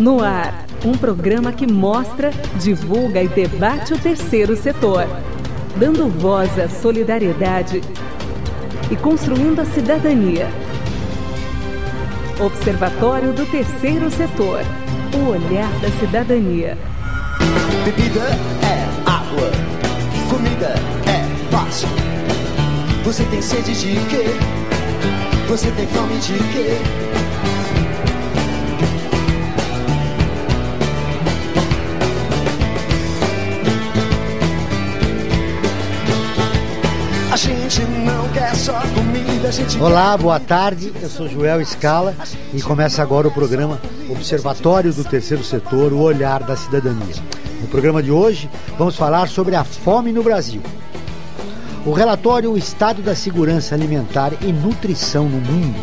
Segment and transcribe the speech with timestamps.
[0.00, 5.06] No ar, um programa que mostra, divulga e debate o terceiro setor,
[5.76, 7.82] dando voz à solidariedade
[8.90, 10.48] e construindo a cidadania.
[12.40, 14.62] Observatório do Terceiro Setor.
[15.14, 16.78] O olhar da cidadania.
[17.84, 18.20] Bebida
[18.64, 19.50] é água,
[20.30, 20.76] comida
[21.06, 21.86] é passo.
[23.04, 24.24] Você tem sede de quê?
[25.46, 27.29] Você tem fome de quê?
[37.70, 40.92] Gente não quer só comida, a gente Olá, boa tarde.
[41.00, 42.16] Eu sou Joel Scala
[42.52, 47.14] e começa agora o programa Observatório do Terceiro Setor, o olhar da cidadania.
[47.60, 50.60] No programa de hoje, vamos falar sobre a fome no Brasil.
[51.86, 55.78] O relatório O Estado da Segurança Alimentar e Nutrição no Mundo,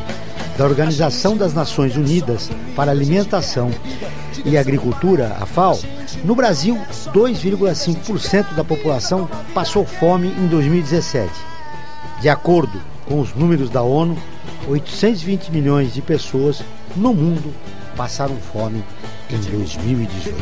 [0.57, 3.71] da Organização das Nações Unidas para Alimentação
[4.43, 5.79] e Agricultura, a FAO,
[6.25, 6.77] no Brasil,
[7.13, 11.56] 2,5% da população passou fome em 2017.
[12.19, 14.17] De acordo com os números da ONU,
[14.67, 16.61] 820 milhões de pessoas
[16.95, 17.53] no mundo
[17.95, 18.83] passaram fome
[19.29, 20.35] em 2018.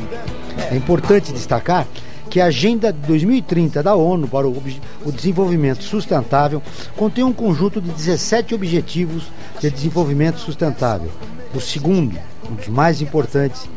[0.72, 1.86] É importante destacar
[2.30, 6.62] que a Agenda 2030 da ONU para o Desenvolvimento Sustentável
[6.96, 9.24] contém um conjunto de 17 objetivos
[9.60, 11.10] de desenvolvimento sustentável.
[11.54, 12.18] O segundo,
[12.50, 13.70] um dos mais importantes,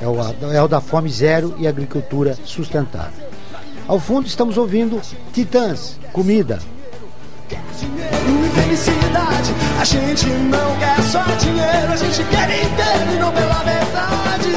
[0.00, 0.16] é o,
[0.52, 3.28] é o da fome zero e agricultura sustentável.
[3.86, 5.00] Ao fundo estamos ouvindo
[5.32, 6.58] Titãs, comida.
[7.78, 9.54] Dinheiro e felicidade.
[9.80, 14.48] A gente não quer só dinheiro, a gente quer inteiro e não pela verdade.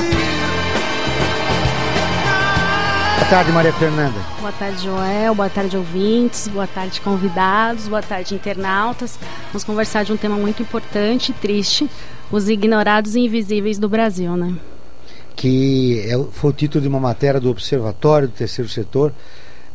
[3.15, 4.19] Boa tarde, Maria Fernanda.
[4.39, 5.33] Boa tarde, Joel.
[5.33, 6.47] Boa tarde, ouvintes.
[6.47, 7.87] Boa tarde, convidados.
[7.87, 9.17] Boa tarde, internautas.
[9.47, 11.89] Vamos conversar de um tema muito importante e triste:
[12.31, 14.55] os ignorados e invisíveis do Brasil, né?
[15.35, 19.13] que é, foi o título de uma matéria do Observatório do Terceiro Setor,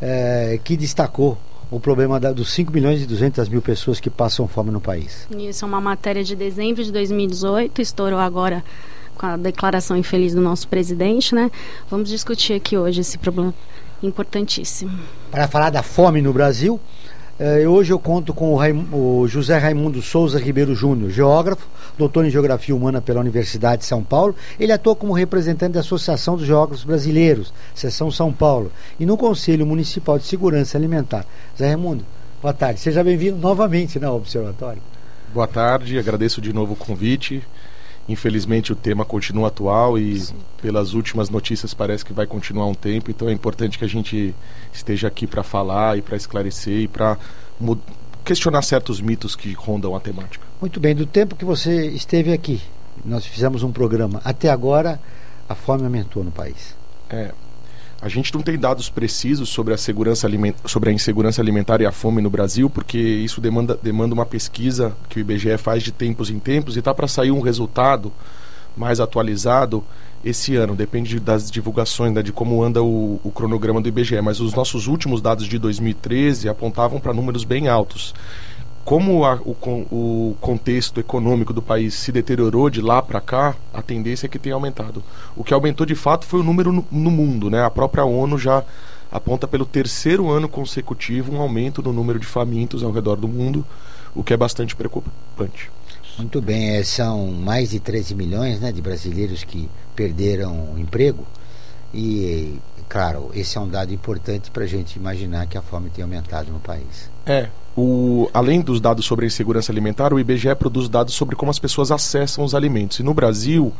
[0.00, 1.36] é, que destacou
[1.70, 5.28] o problema da, dos 5 milhões e 200 mil pessoas que passam fome no país.
[5.36, 8.64] Isso é uma matéria de dezembro de 2018, estourou agora
[9.16, 11.50] com a declaração infeliz do nosso presidente, né?
[11.90, 13.52] Vamos discutir aqui hoje esse problema
[14.02, 14.98] importantíssimo.
[15.30, 16.80] Para falar da fome no Brasil,
[17.38, 22.24] eh, hoje eu conto com o, Raim, o José Raimundo Souza Ribeiro Júnior, geógrafo, doutor
[22.24, 24.34] em Geografia Humana pela Universidade de São Paulo.
[24.58, 29.66] Ele atua como representante da Associação dos Geógrafos Brasileiros, Seção São Paulo, e no Conselho
[29.66, 31.24] Municipal de Segurança Alimentar.
[31.56, 32.04] Zé Raimundo,
[32.42, 32.80] boa tarde.
[32.80, 34.82] Seja bem-vindo novamente ao Observatório.
[35.32, 37.42] Boa tarde, agradeço de novo o convite.
[38.08, 40.34] Infelizmente o tema continua atual e Sim.
[40.62, 44.34] pelas últimas notícias parece que vai continuar um tempo, então é importante que a gente
[44.72, 47.18] esteja aqui para falar e para esclarecer e para
[48.24, 50.46] questionar certos mitos que rondam a temática.
[50.60, 52.62] Muito bem, do tempo que você esteve aqui,
[53.04, 54.20] nós fizemos um programa.
[54.24, 54.98] Até agora
[55.48, 56.74] a fome aumentou no país.
[57.10, 57.32] É,
[58.00, 60.28] a gente não tem dados precisos sobre a, segurança
[60.64, 64.96] sobre a insegurança alimentar e a fome no Brasil, porque isso demanda, demanda uma pesquisa
[65.08, 68.12] que o IBGE faz de tempos em tempos e está para sair um resultado
[68.76, 69.82] mais atualizado
[70.24, 70.76] esse ano.
[70.76, 74.20] Depende das divulgações, né, de como anda o, o cronograma do IBGE.
[74.20, 78.14] Mas os nossos últimos dados de 2013 apontavam para números bem altos
[78.88, 83.82] como a, o, o, contexto econômico do país se deteriorou de lá para cá, a
[83.82, 85.04] tendência é que tenha aumentado.
[85.36, 87.62] O que aumentou de fato foi o número no, no, mundo, né?
[87.62, 88.64] A própria ONU já
[89.12, 93.62] aponta pelo terceiro ano consecutivo um aumento no número de famintos ao redor do mundo,
[94.14, 95.70] o que é bastante preocupante.
[96.16, 101.26] Muito bem, é, são mais de 13 milhões né, de brasileiros que perderam o emprego
[101.92, 106.02] e, claro, esse é um dado importante para a gente imaginar que a fome tem
[106.02, 107.10] aumentado no país.
[107.26, 111.50] É, o, além dos dados sobre a insegurança alimentar, o IBGE produz dados sobre como
[111.50, 112.98] as pessoas acessam os alimentos.
[112.98, 113.72] E no Brasil,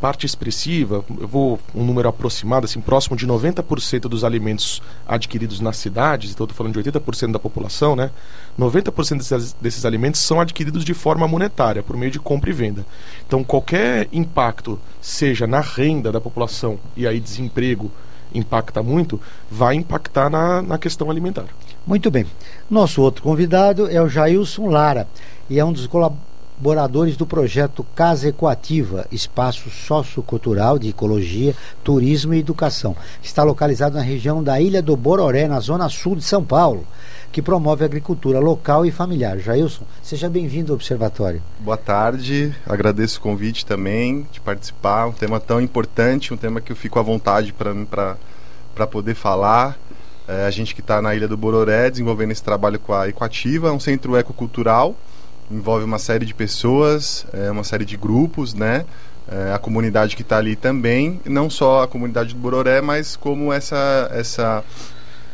[0.00, 5.76] parte expressiva, eu vou um número aproximado, assim, próximo de 90% dos alimentos adquiridos nas
[5.76, 8.10] cidades, então estou falando de 80% da população, né?
[8.58, 12.86] 90% desses, desses alimentos são adquiridos de forma monetária, por meio de compra e venda.
[13.26, 17.90] Então qualquer impacto, seja na renda da população e aí desemprego
[18.34, 19.20] impacta muito,
[19.50, 21.46] vai impactar na, na questão alimentar.
[21.86, 22.26] Muito bem.
[22.68, 25.06] Nosso outro convidado é o Jailson Lara
[25.48, 25.86] e é um dos
[26.58, 32.96] colaboradores do projeto Casa Ecoativa, espaço sociocultural de ecologia, turismo e educação.
[33.22, 36.84] Está localizado na região da Ilha do Bororé, na zona sul de São Paulo,
[37.30, 39.38] que promove a agricultura local e familiar.
[39.38, 41.40] Jailson, seja bem-vindo ao Observatório.
[41.60, 45.06] Boa tarde, agradeço o convite também de participar.
[45.06, 49.78] Um tema tão importante, um tema que eu fico à vontade para poder falar.
[50.26, 53.68] É, a gente que está na Ilha do Bororé desenvolvendo esse trabalho com a Ecoativa,
[53.68, 54.94] é um centro ecocultural,
[55.50, 58.84] envolve uma série de pessoas, é, uma série de grupos, né?
[59.30, 63.52] é, a comunidade que está ali também, não só a comunidade do Bororé, mas como
[63.52, 64.64] essa, essa,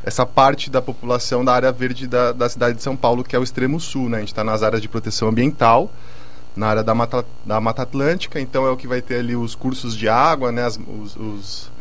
[0.03, 3.39] essa parte da população da área verde da, da cidade de São Paulo, que é
[3.39, 4.09] o extremo sul.
[4.09, 4.17] Né?
[4.17, 5.91] A gente está nas áreas de proteção ambiental,
[6.57, 9.55] na área da Mata, da Mata Atlântica, então é o que vai ter ali os
[9.55, 10.65] cursos de água, né?
[10.65, 11.75] As, os, os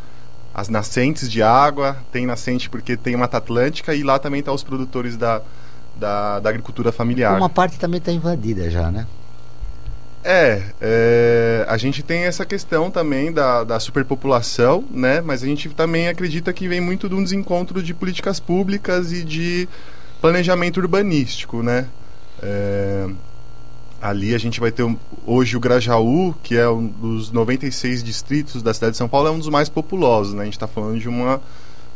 [0.51, 4.55] as nascentes de água, tem nascente porque tem Mata Atlântica e lá também estão tá
[4.55, 5.41] os produtores da,
[5.95, 7.37] da, da, agricultura familiar.
[7.37, 9.07] Uma parte também está invadida já, né?
[10.23, 15.19] É, é, a gente tem essa questão também da, da superpopulação, né?
[15.19, 19.23] Mas a gente também acredita que vem muito de um desencontro de políticas públicas e
[19.23, 19.67] de
[20.21, 21.87] planejamento urbanístico, né?
[22.41, 23.09] É,
[24.01, 28.61] ali a gente vai ter um, hoje o Grajaú, que é um dos 96 distritos
[28.61, 30.41] da cidade de São Paulo, é um dos mais populosos, né?
[30.41, 31.41] A gente está falando de, uma,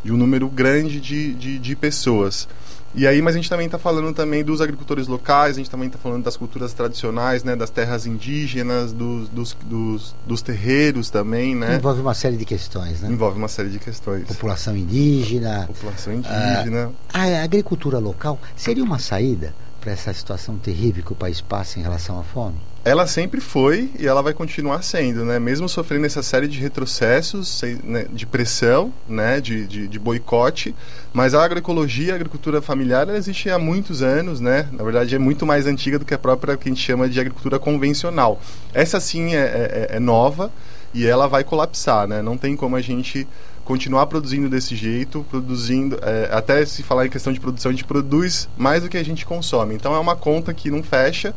[0.08, 2.48] de um número grande de, de, de pessoas.
[2.96, 5.88] E aí, mas a gente também está falando também dos agricultores locais, a gente também
[5.88, 11.54] está falando das culturas tradicionais, né, das terras indígenas, dos, dos, dos, dos, terreiros também,
[11.54, 11.76] né?
[11.76, 13.10] Envolve uma série de questões, né?
[13.12, 14.26] Envolve uma série de questões.
[14.26, 15.66] População indígena.
[15.68, 16.92] População indígena.
[17.14, 21.80] Ah, a agricultura local seria uma saída para essa situação terrível que o país passa
[21.80, 22.56] em relação à fome?
[22.88, 25.38] Ela sempre foi e ela vai continuar sendo, né?
[25.40, 28.06] Mesmo sofrendo essa série de retrocessos, né?
[28.10, 29.42] de pressão, né?
[29.42, 30.74] De, de, de, boicote,
[31.12, 34.70] mas a agroecologia, a agricultura familiar, ela existe há muitos anos, né?
[34.72, 37.20] Na verdade, é muito mais antiga do que a própria que a gente chama de
[37.20, 38.40] agricultura convencional.
[38.74, 40.50] Essa sim é, é, é nova
[40.94, 42.22] e ela vai colapsar, né?
[42.22, 43.28] Não tem como a gente
[43.66, 47.84] continuar produzindo desse jeito, produzindo, é, até se falar em questão de produção, a gente
[47.84, 49.76] produz mais do que a gente consome.
[49.76, 51.36] Então é uma conta que não fecha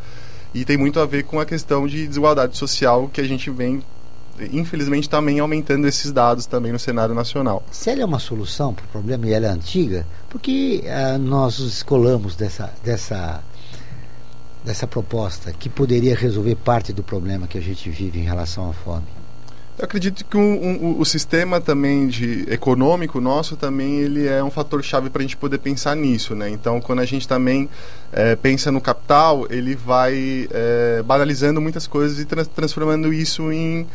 [0.54, 3.82] e tem muito a ver com a questão de desigualdade social que a gente vem
[4.52, 7.62] infelizmente também aumentando esses dados também no cenário nacional.
[7.70, 11.58] Se ela é uma solução para o problema e ela é antiga, porque uh, nós
[11.58, 13.42] nos escolamos dessa, dessa,
[14.64, 18.72] dessa proposta que poderia resolver parte do problema que a gente vive em relação à
[18.72, 19.19] fome?
[19.80, 24.50] Eu acredito que um, um, o sistema também de econômico nosso também ele é um
[24.50, 26.50] fator chave para a gente poder pensar nisso, né?
[26.50, 27.66] Então, quando a gente também
[28.12, 33.86] é, pensa no capital, ele vai é, banalizando muitas coisas e trans transformando isso em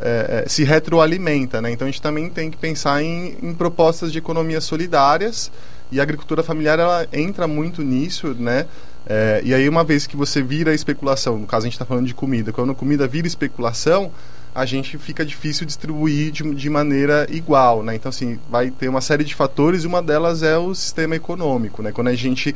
[0.00, 1.72] é, se retroalimenta, né?
[1.72, 5.50] Então, a gente também tem que pensar em, em propostas de economias solidárias
[5.90, 8.66] e a agricultura familiar ela entra muito nisso, né?
[9.04, 12.06] É, e aí, uma vez que você vira especulação, no caso a gente está falando
[12.06, 14.12] de comida, quando a comida vira especulação,
[14.54, 17.94] a gente fica difícil distribuir de, de maneira igual, né?
[17.94, 21.82] Então, assim, vai ter uma série de fatores e uma delas é o sistema econômico,
[21.82, 21.90] né?
[21.90, 22.54] Quando a gente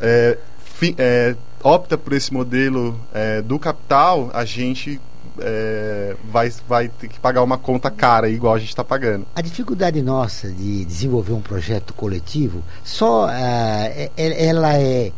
[0.00, 5.00] é, fi, é, opta por esse modelo é, do capital, a gente
[5.40, 9.26] é, vai, vai ter que pagar uma conta cara, igual a gente está pagando.
[9.34, 15.12] A dificuldade nossa de desenvolver um projeto coletivo, só uh, ela é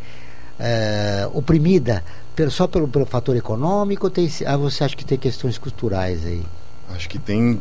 [0.59, 2.03] uh, oprimida
[2.49, 4.09] só pelo, pelo fator econômico?
[4.09, 6.43] Tem, ah, você acha que tem questões culturais aí?
[6.93, 7.59] Acho que tem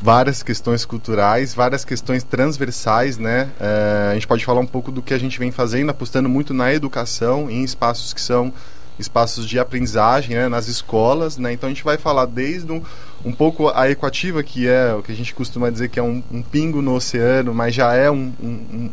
[0.00, 3.50] várias questões culturais, várias questões transversais, né?
[3.60, 6.54] É, a gente pode falar um pouco do que a gente vem fazendo, apostando muito
[6.54, 8.52] na educação, em espaços que são
[8.98, 11.52] espaços de aprendizagem, né, nas escolas, né?
[11.52, 12.82] Então a gente vai falar desde um,
[13.24, 16.22] um pouco a equativa, que é o que a gente costuma dizer que é um,
[16.30, 18.32] um pingo no oceano, mas já é um,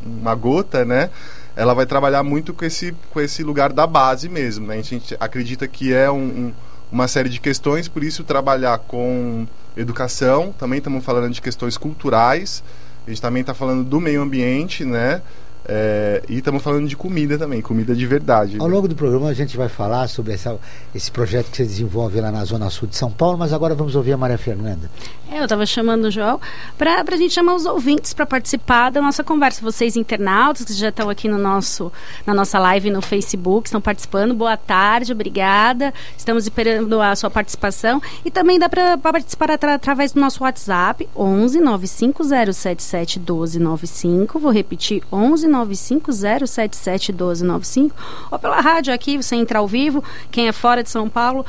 [0.05, 1.09] uma gota, né?
[1.57, 4.67] Ela vai trabalhar muito com esse, com esse lugar da base mesmo.
[4.67, 4.77] Né?
[4.77, 6.53] A gente acredita que é um, um,
[6.91, 12.63] uma série de questões, por isso trabalhar com educação, também estamos falando de questões culturais,
[13.07, 15.21] a gente também está falando do meio ambiente, né?
[15.69, 18.57] É, e estamos falando de comida também, comida de verdade.
[18.59, 20.57] Ao longo do programa a gente vai falar sobre essa,
[20.95, 23.93] esse projeto que você desenvolve lá na Zona Sul de São Paulo, mas agora vamos
[23.93, 24.89] ouvir a Maria Fernanda.
[25.29, 26.39] É, eu estava chamando o João
[26.77, 29.61] para a gente chamar os ouvintes para participar da nossa conversa.
[29.61, 31.91] Vocês internautas que já estão aqui no nosso,
[32.25, 34.33] na nossa live no Facebook, estão participando.
[34.33, 35.93] Boa tarde, obrigada.
[36.17, 38.01] Estamos esperando a sua participação.
[38.23, 44.39] E também dá para participar atra, através do nosso WhatsApp, 11 95077 1295.
[44.39, 47.91] Vou repetir, 11 950771295
[48.31, 51.45] ou pela rádio aqui, você entra ao vivo, quem é fora de São Paulo,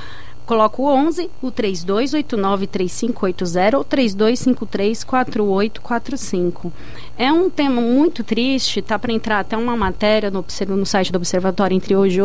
[0.48, 6.72] coloca o 11, o 3289-3580 ou 3253-4845.
[7.18, 11.16] É um tema muito triste, tá para entrar até uma matéria no, no site do
[11.16, 12.18] Observatório entre hoje,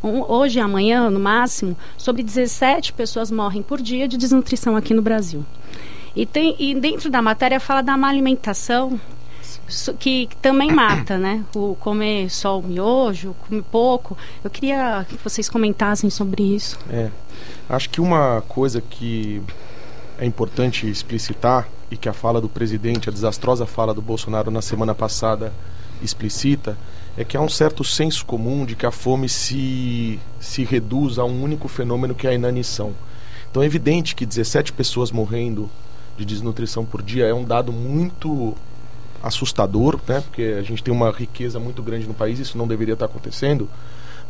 [0.00, 5.02] hoje e amanhã, no máximo, sobre 17 pessoas morrem por dia de desnutrição aqui no
[5.02, 5.44] Brasil.
[6.14, 9.00] E, tem, e dentro da matéria fala da má alimentação,
[9.98, 11.44] que também mata, né?
[11.54, 14.16] O comer só o miojo, comer pouco.
[14.42, 16.78] Eu queria que vocês comentassem sobre isso.
[16.90, 17.10] É.
[17.68, 19.42] Acho que uma coisa que
[20.18, 24.62] é importante explicitar e que a fala do presidente, a desastrosa fala do Bolsonaro na
[24.62, 25.52] semana passada
[26.02, 26.76] explicita,
[27.16, 31.24] é que há um certo senso comum de que a fome se, se reduz a
[31.24, 32.92] um único fenômeno que é a inanição.
[33.50, 35.70] Então é evidente que 17 pessoas morrendo
[36.16, 38.54] de desnutrição por dia é um dado muito
[39.22, 40.20] assustador, né?
[40.20, 43.68] Porque a gente tem uma riqueza muito grande no país, isso não deveria estar acontecendo.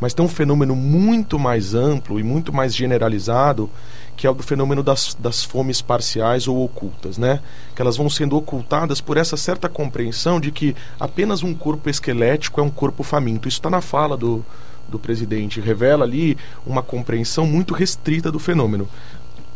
[0.00, 3.70] Mas tem um fenômeno muito mais amplo e muito mais generalizado,
[4.14, 7.40] que é o do fenômeno das, das fomes parciais ou ocultas, né?
[7.74, 12.60] Que elas vão sendo ocultadas por essa certa compreensão de que apenas um corpo esquelético
[12.60, 13.48] é um corpo faminto.
[13.48, 14.44] Isso está na fala do,
[14.88, 18.88] do presidente, revela ali uma compreensão muito restrita do fenômeno.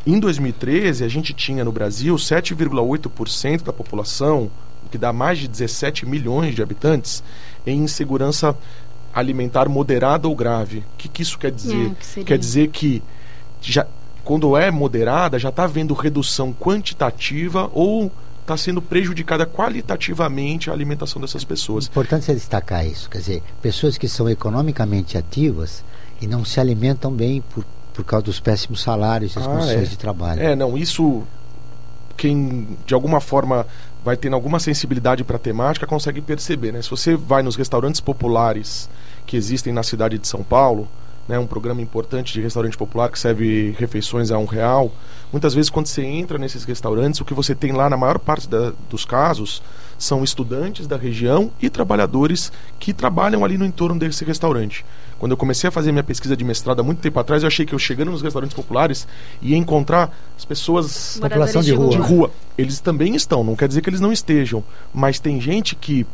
[0.06, 4.50] Em 2013, a gente tinha no Brasil 7,8% da população,
[4.90, 7.22] que dá mais de 17 milhões de habitantes,
[7.66, 8.56] em insegurança
[9.12, 10.78] alimentar moderada ou grave.
[10.78, 11.86] O que, que isso quer dizer?
[11.90, 13.02] É, que quer dizer que
[13.60, 13.86] já,
[14.24, 18.10] quando é moderada, já está havendo redução quantitativa ou
[18.40, 21.86] está sendo prejudicada qualitativamente a alimentação dessas pessoas.
[21.86, 25.84] Importante você destacar isso, quer dizer, pessoas que são economicamente ativas
[26.20, 29.82] e não se alimentam bem por, por causa dos péssimos salários e as Ah, condições
[29.82, 29.90] é.
[29.90, 30.42] de trabalho.
[30.42, 31.22] É, não, isso
[32.16, 33.66] quem de alguma forma
[34.04, 36.82] vai tendo alguma sensibilidade para a temática consegue perceber, né?
[36.82, 38.88] Se você vai nos restaurantes populares
[39.26, 40.88] que existem na cidade de São Paulo,
[41.28, 44.90] né, um programa importante de restaurante popular que serve refeições a um real,
[45.30, 48.48] muitas vezes quando você entra nesses restaurantes, o que você tem lá na maior parte
[48.48, 49.62] da- dos casos
[49.96, 54.84] são estudantes da região e trabalhadores que trabalham ali no entorno desse restaurante.
[55.20, 57.66] Quando eu comecei a fazer minha pesquisa de mestrado há muito tempo atrás, eu achei
[57.66, 59.06] que eu chegando nos restaurantes populares
[59.42, 61.90] ia encontrar as pessoas População de rua.
[61.90, 62.30] de rua.
[62.56, 66.06] Eles também estão, não quer dizer que eles não estejam, mas tem gente que,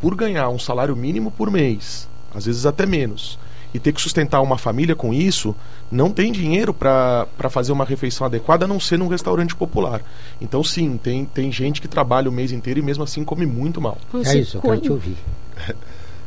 [0.00, 3.38] por ganhar um salário mínimo por mês, às vezes até menos,
[3.74, 5.54] e ter que sustentar uma família com isso,
[5.90, 10.00] não tem dinheiro para fazer uma refeição adequada a não ser num restaurante popular.
[10.40, 13.78] Então, sim, tem, tem gente que trabalha o mês inteiro e mesmo assim come muito
[13.78, 13.98] mal.
[14.24, 15.16] É isso, eu quero te ouvir.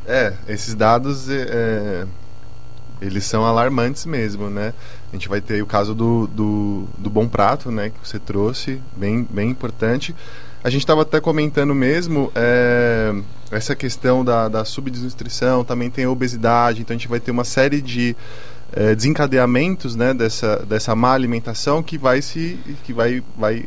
[0.10, 2.08] É, esses dados é, é,
[3.01, 4.74] eles são alarmantes mesmo, né?
[5.12, 7.89] A gente vai ter o caso do, do, do Bom Prato, né?
[7.89, 10.16] Que você trouxe, bem, bem importante.
[10.63, 13.13] A gente estava até comentando mesmo é,
[13.51, 17.44] essa questão da, da subnutrição, também tem a obesidade, então a gente vai ter uma
[17.44, 18.16] série de
[18.74, 23.66] é, desencadeamentos né, dessa, dessa má alimentação que vai se que vai, vai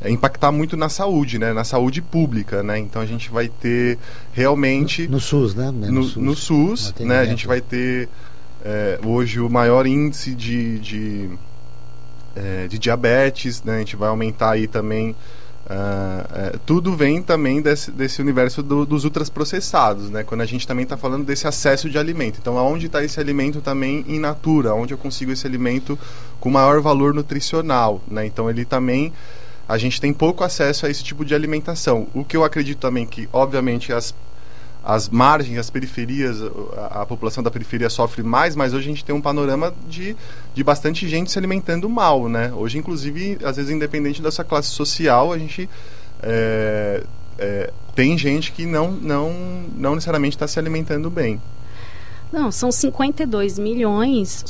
[0.00, 2.78] é, impactar muito na saúde, né, na saúde pública, né?
[2.78, 3.98] Então a gente vai ter
[4.32, 5.70] realmente No SUS, né?
[5.70, 8.08] no, no SUS, No né, a gente vai ter
[8.64, 11.30] é, hoje o maior índice de, de,
[12.36, 15.14] é, de diabetes, né, a gente vai aumentar aí também.
[16.34, 20.24] é, tudo vem também desse, desse universo do- dos ultraprocessados, né?
[20.24, 22.38] Quando a gente também está falando desse acesso de alimento.
[22.40, 24.74] Então, aonde está esse alimento também in natura?
[24.74, 25.96] Onde eu consigo esse alimento
[26.40, 28.26] com maior valor nutricional, né?
[28.26, 29.12] Então, ele também
[29.68, 32.08] a gente tem pouco acesso a esse tipo de alimentação.
[32.12, 34.12] O que eu acredito também que, obviamente, as,
[34.82, 36.38] as margens, as periferias,
[36.76, 40.16] a, a população da periferia sofre mais, mas hoje a gente tem um panorama de,
[40.54, 42.52] de bastante gente se alimentando mal, né?
[42.54, 45.68] Hoje, inclusive, às vezes, independente dessa classe social, a gente
[46.22, 47.02] é,
[47.38, 49.32] é, tem gente que não, não,
[49.76, 51.40] não necessariamente está se alimentando bem.
[52.32, 54.44] Não, são 52 milhões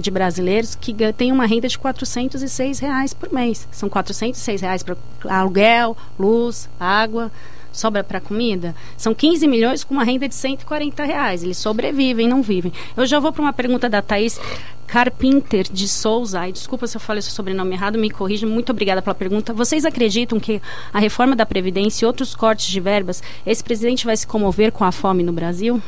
[0.00, 3.68] de brasileiros que têm uma renda de 406 reais por mês.
[3.70, 4.96] São 406 reais para
[5.28, 7.30] aluguel, luz, água,
[7.72, 8.74] sobra para comida.
[8.96, 11.42] São 15 milhões com uma renda de 140 reais.
[11.42, 12.72] Eles sobrevivem, não vivem.
[12.96, 14.40] Eu já vou para uma pergunta da Thaís
[14.86, 16.40] Carpinter de Souza.
[16.40, 18.46] Ai, desculpa se eu falei seu sobrenome errado, me corrija.
[18.46, 19.52] Muito obrigada pela pergunta.
[19.52, 24.16] Vocês acreditam que a reforma da Previdência e outros cortes de verbas, esse presidente vai
[24.16, 25.82] se comover com a fome no Brasil?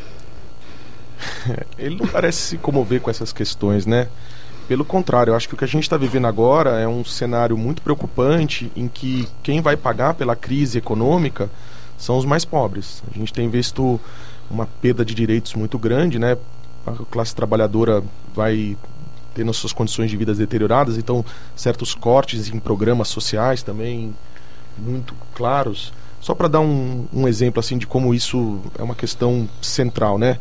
[1.78, 4.08] Ele não parece se comover com essas questões, né?
[4.68, 7.56] Pelo contrário, eu acho que o que a gente está vivendo agora é um cenário
[7.56, 11.48] muito preocupante em que quem vai pagar pela crise econômica
[11.96, 13.02] são os mais pobres.
[13.10, 13.98] A gente tem visto
[14.50, 16.36] uma perda de direitos muito grande, né?
[16.86, 18.76] A classe trabalhadora vai
[19.34, 21.24] tendo suas condições de vida deterioradas, então
[21.56, 24.14] certos cortes em programas sociais também
[24.76, 25.94] muito claros.
[26.20, 30.38] Só para dar um, um exemplo assim de como isso é uma questão central, né?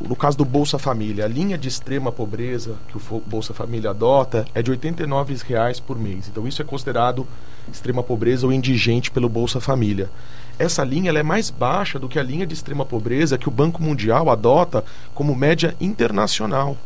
[0.00, 4.44] No caso do Bolsa Família, a linha de extrema pobreza que o Bolsa Família adota
[4.54, 6.28] é de 89 reais por mês.
[6.28, 7.26] Então isso é considerado
[7.72, 10.10] extrema pobreza ou indigente pelo Bolsa Família.
[10.58, 13.82] Essa linha é mais baixa do que a linha de extrema pobreza que o Banco
[13.82, 14.84] Mundial adota
[15.14, 16.76] como média internacional.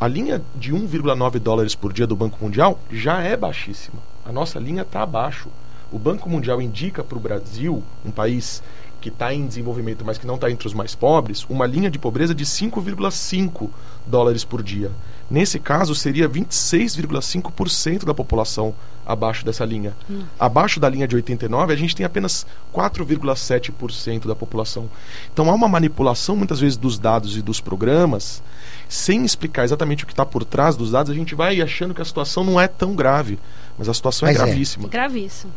[0.00, 3.98] A linha de 1,9 dólares por dia do Banco Mundial já é baixíssima.
[4.24, 5.48] A nossa linha está abaixo.
[5.92, 8.62] O Banco Mundial indica para o Brasil, um país
[9.06, 11.96] que está em desenvolvimento, mas que não está entre os mais pobres, uma linha de
[11.96, 13.70] pobreza de 5,5
[14.04, 14.90] dólares por dia.
[15.30, 19.96] Nesse caso, seria 26,5% da população abaixo dessa linha.
[20.10, 20.22] Hum.
[20.40, 22.44] Abaixo da linha de 89, a gente tem apenas
[22.74, 24.90] 4,7% da população.
[25.32, 28.42] Então há uma manipulação muitas vezes dos dados e dos programas,
[28.88, 32.02] sem explicar exatamente o que está por trás dos dados, a gente vai achando que
[32.02, 33.38] a situação não é tão grave,
[33.78, 34.86] mas a situação é mas é gravíssima.
[34.86, 34.90] É.
[34.90, 35.52] Gravíssima.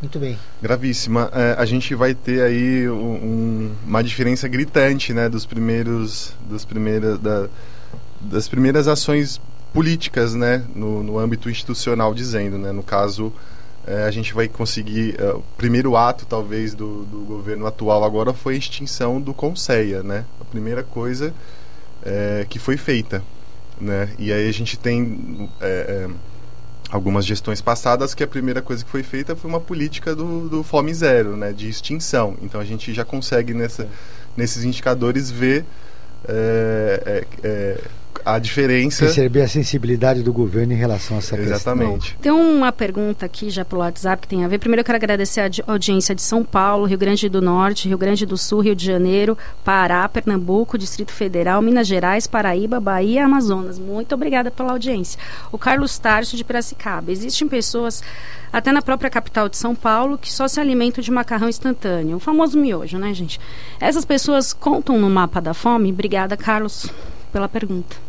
[0.00, 0.38] Muito bem.
[0.62, 1.30] Gravíssima.
[1.34, 7.18] É, a gente vai ter aí um, uma diferença gritante, né, dos primeiros, dos primeiros,
[7.18, 7.48] da,
[8.20, 9.40] das primeiras ações
[9.72, 13.32] políticas, né, no, no âmbito institucional, dizendo, né, no caso
[13.86, 18.32] é, a gente vai conseguir é, o primeiro ato talvez do, do, governo atual agora
[18.34, 21.34] foi a extinção do Conceia, né, a primeira coisa
[22.02, 23.22] é, que foi feita,
[23.80, 26.10] né, e aí a gente tem é, é,
[26.90, 30.62] algumas gestões passadas que a primeira coisa que foi feita foi uma política do, do
[30.62, 32.36] fome zero, né, de extinção.
[32.42, 33.88] Então a gente já consegue nessa,
[34.36, 35.64] nesses indicadores ver
[36.26, 37.80] é, é,
[38.34, 39.04] a diferença.
[39.04, 42.14] Perceber a sensibilidade do governo em relação a essa Exatamente.
[42.14, 42.20] questão.
[42.20, 44.58] tem uma pergunta aqui já pelo WhatsApp que tem a ver.
[44.58, 48.26] Primeiro eu quero agradecer a audiência de São Paulo, Rio Grande do Norte, Rio Grande
[48.26, 53.78] do Sul, Rio de Janeiro, Pará, Pernambuco, Distrito Federal, Minas Gerais, Paraíba, Bahia e Amazonas.
[53.78, 55.18] Muito obrigada pela audiência.
[55.50, 57.10] O Carlos Tarso de Piracicaba.
[57.10, 58.02] Existem pessoas
[58.52, 62.20] até na própria capital de São Paulo, que só se alimentam de macarrão instantâneo, o
[62.20, 63.40] famoso miojo, né, gente?
[63.78, 65.92] Essas pessoas contam no mapa da fome?
[65.92, 66.90] Obrigada, Carlos,
[67.30, 68.07] pela pergunta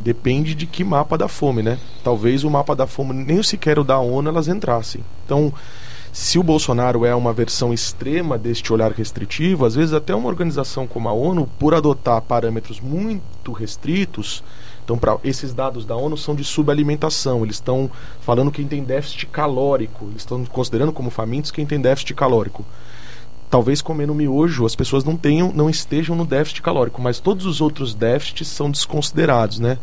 [0.00, 1.78] depende de que mapa da fome, né?
[2.02, 5.04] Talvez o mapa da fome, nem sequer o da ONU, elas entrassem.
[5.24, 5.52] Então,
[6.12, 10.86] se o Bolsonaro é uma versão extrema deste olhar restritivo, às vezes até uma organização
[10.86, 14.42] como a ONU, por adotar parâmetros muito restritos,
[14.82, 17.88] então para esses dados da ONU são de subalimentação, eles estão
[18.20, 22.64] falando quem tem déficit calórico, eles estão considerando como famintos quem tem déficit calórico
[23.50, 27.60] talvez comendo miojo as pessoas não tenham, não estejam no déficit calórico, mas todos os
[27.60, 29.76] outros déficits são desconsiderados, né?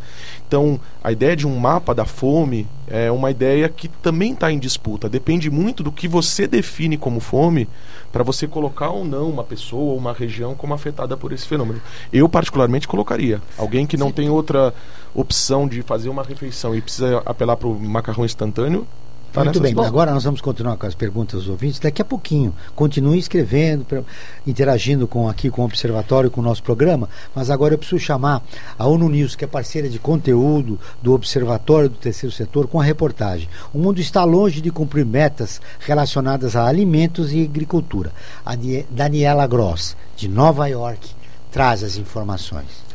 [0.46, 4.58] Então, a ideia de um mapa da fome é uma ideia que também está em
[4.58, 5.08] disputa.
[5.08, 7.68] Depende muito do que você define como fome
[8.10, 11.82] para você colocar ou não uma pessoa ou uma região como afetada por esse fenômeno.
[12.10, 14.14] Eu particularmente colocaria alguém que não Sim.
[14.14, 14.72] tem outra
[15.14, 18.86] opção de fazer uma refeição e precisa apelar para o macarrão instantâneo
[19.34, 22.54] Muito bem, agora nós vamos continuar com as perguntas dos ouvintes daqui a pouquinho.
[22.74, 24.04] Continue escrevendo,
[24.46, 28.42] interagindo com aqui com o Observatório, com o nosso programa, mas agora eu preciso chamar
[28.78, 32.84] a ONU News, que é parceira de conteúdo do Observatório do Terceiro Setor, com a
[32.84, 33.48] reportagem.
[33.72, 38.12] O mundo está longe de cumprir metas relacionadas a alimentos e agricultura.
[38.44, 38.54] A
[38.90, 41.10] Daniela Gross, de Nova York,
[41.52, 42.87] traz as informações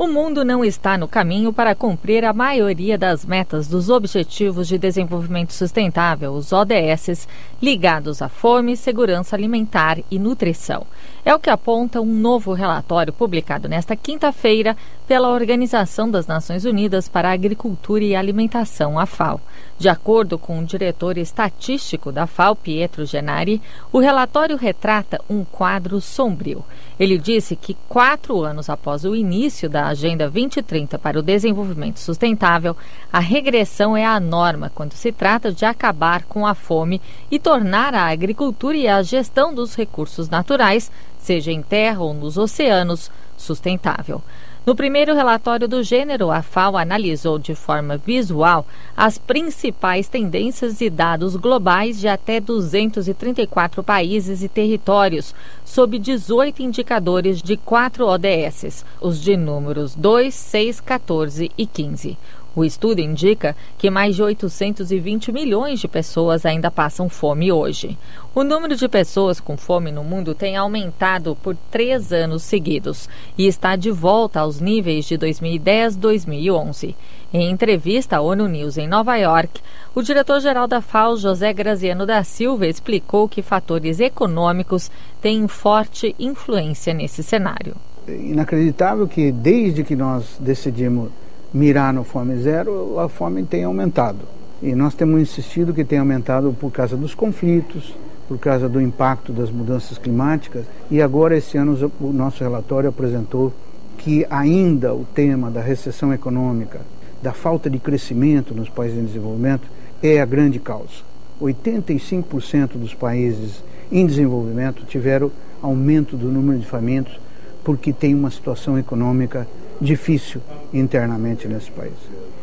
[0.00, 4.78] o mundo não está no caminho para cumprir a maioria das metas dos Objetivos de
[4.78, 7.28] Desenvolvimento Sustentável, os ODS,
[7.60, 10.86] ligados à fome, segurança alimentar e nutrição.
[11.22, 14.74] É o que aponta um novo relatório publicado nesta quinta-feira
[15.10, 19.40] pela Organização das Nações Unidas para a Agricultura e Alimentação, a FAO.
[19.76, 23.60] De acordo com o diretor estatístico da FAO, Pietro Genari,
[23.92, 26.64] o relatório retrata um quadro sombrio.
[26.96, 32.76] Ele disse que quatro anos após o início da Agenda 2030 para o Desenvolvimento Sustentável,
[33.12, 37.96] a regressão é a norma quando se trata de acabar com a fome e tornar
[37.96, 44.22] a agricultura e a gestão dos recursos naturais, seja em terra ou nos oceanos, sustentável.
[44.66, 50.90] No primeiro relatório do gênero, a FAO analisou de forma visual as principais tendências e
[50.90, 59.18] dados globais de até 234 países e territórios, sob 18 indicadores de quatro ODS, os
[59.18, 62.18] de números 2, 6, 14 e 15.
[62.60, 67.96] O estudo indica que mais de 820 milhões de pessoas ainda passam fome hoje.
[68.34, 73.46] O número de pessoas com fome no mundo tem aumentado por três anos seguidos e
[73.46, 76.94] está de volta aos níveis de 2010-2011.
[77.32, 79.62] Em entrevista à ONU News em Nova York,
[79.94, 84.90] o diretor-geral da FAO, José Graziano da Silva, explicou que fatores econômicos
[85.22, 87.74] têm forte influência nesse cenário.
[88.06, 91.08] É inacreditável que desde que nós decidimos
[91.52, 94.18] mirar no Fome Zero, a fome tem aumentado.
[94.62, 97.94] E nós temos insistido que tem aumentado por causa dos conflitos,
[98.28, 100.64] por causa do impacto das mudanças climáticas.
[100.90, 103.52] E agora, esse ano, o nosso relatório apresentou
[103.98, 106.80] que ainda o tema da recessão econômica,
[107.22, 109.68] da falta de crescimento nos países em desenvolvimento,
[110.02, 111.10] é a grande causa.
[111.40, 115.30] 85% dos países em desenvolvimento tiveram
[115.62, 117.18] aumento do número de famintos
[117.64, 119.46] porque tem uma situação econômica
[119.80, 120.40] difícil
[120.72, 121.94] internamente nesse país.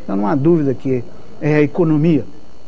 [0.03, 1.03] Então não há dúvida que
[1.41, 2.25] é a economia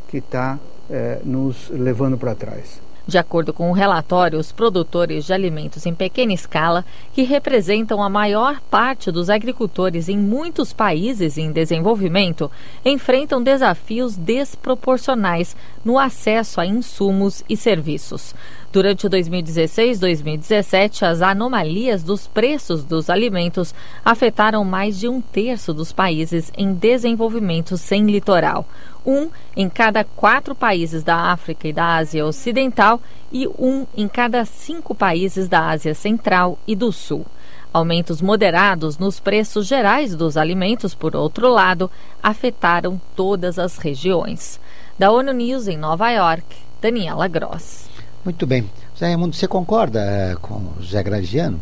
[0.08, 2.82] que está é, nos levando para trás.
[3.10, 8.08] De acordo com o relatório, os produtores de alimentos em pequena escala, que representam a
[8.08, 12.52] maior parte dos agricultores em muitos países em desenvolvimento,
[12.86, 18.36] enfrentam desafios desproporcionais no acesso a insumos e serviços.
[18.72, 23.74] Durante o 2016-2017, as anomalias dos preços dos alimentos
[24.06, 28.68] afetaram mais de um terço dos países em desenvolvimento sem litoral.
[29.04, 33.02] Um em cada quatro países da África e da Ásia Ocidental
[33.32, 37.26] e um em cada cinco países da Ásia Central e do Sul.
[37.74, 41.90] Aumentos moderados nos preços gerais dos alimentos, por outro lado,
[42.22, 44.60] afetaram todas as regiões.
[44.98, 46.46] Da ONU News em Nova York,
[46.80, 47.90] Daniela Gross.
[48.24, 48.70] Muito bem.
[48.98, 51.60] Zé Raimundo, você concorda é, com o Zé Graziano?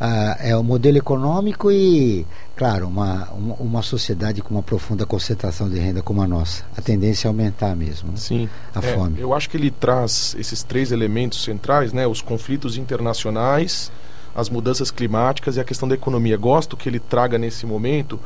[0.00, 5.68] Ah, é o modelo econômico e, claro, uma, uma, uma, sociedade com uma profunda concentração
[5.68, 6.64] de renda como a nossa.
[6.76, 8.10] A tendência é aumentar mesmo.
[8.12, 8.16] Né?
[8.16, 8.48] Sim.
[8.72, 9.18] A é, fome.
[9.18, 12.06] Eu acho que ele traz esses três elementos centrais, né?
[12.06, 13.90] Os conflitos internacionais,
[14.36, 16.36] as mudanças climáticas e a questão da economia.
[16.36, 18.20] Gosto que ele traga nesse momento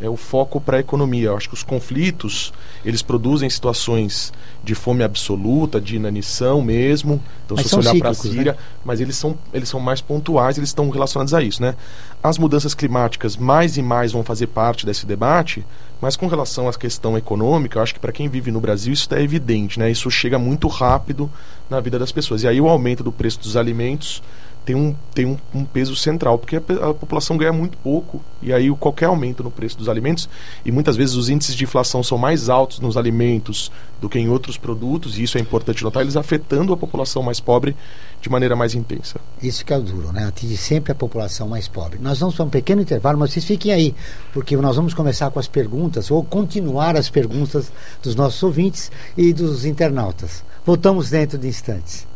[0.00, 1.28] é o foco para a economia.
[1.28, 2.52] Eu acho que os conflitos
[2.84, 4.32] eles produzem situações
[4.62, 7.20] de fome absoluta, de inanição mesmo.
[7.44, 8.58] Então, mas se você olhar para a Síria, né?
[8.84, 11.74] mas eles são, eles são mais pontuais, eles estão relacionados a isso, né?
[12.22, 15.64] As mudanças climáticas mais e mais vão fazer parte desse debate,
[16.00, 19.12] mas com relação à questão econômica, eu acho que para quem vive no Brasil isso
[19.14, 19.90] é evidente, né?
[19.90, 21.30] Isso chega muito rápido
[21.70, 22.42] na vida das pessoas.
[22.42, 24.22] E aí o aumento do preço dos alimentos
[24.66, 28.52] tem um, tem um, um peso central, porque a, a, população ganha muito pouco, e
[28.52, 30.28] aí qualquer aumento no preço dos alimentos,
[30.64, 34.28] e muitas vezes os índices de inflação são mais altos nos alimentos do que em
[34.28, 37.76] outros produtos, e isso é importante notar, eles afetando a população mais pobre
[38.20, 39.20] de maneira mais intensa.
[39.40, 40.26] Isso que é duro, né?
[40.26, 42.00] Atinge sempre a população mais pobre.
[42.00, 43.94] Nós vamos para um pequeno intervalo, mas vocês fiquem aí,
[44.32, 47.70] porque nós vamos começar com as perguntas, ou continuar as perguntas
[48.02, 50.44] dos nossos ouvintes e dos internautas.
[50.64, 52.15] Voltamos dentro de instantes.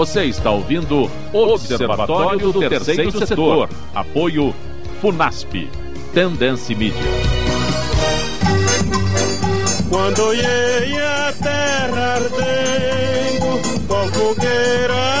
[0.00, 3.68] Você está ouvindo Observatório do Terceiro Setor.
[3.94, 4.54] Apoio
[4.98, 5.68] FUNASP.
[6.14, 7.02] Tendência Mídia.
[9.90, 15.19] Quando a terra ardendo, com fogueira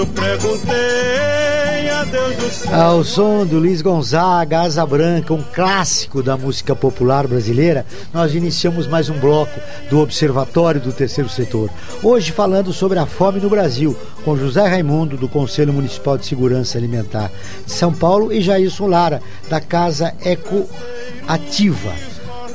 [0.00, 2.74] eu perguntei a Deus do céu.
[2.74, 8.86] Ao som do Luiz Gonzaga, Asa Branca, um clássico da música popular brasileira, nós iniciamos
[8.86, 9.60] mais um bloco
[9.90, 11.68] do Observatório do Terceiro Setor.
[12.02, 16.78] Hoje falando sobre a fome no Brasil, com José Raimundo, do Conselho Municipal de Segurança
[16.78, 17.30] Alimentar
[17.66, 20.66] de São Paulo, e Jailson Lara, da Casa Eco
[21.28, 22.09] Ativa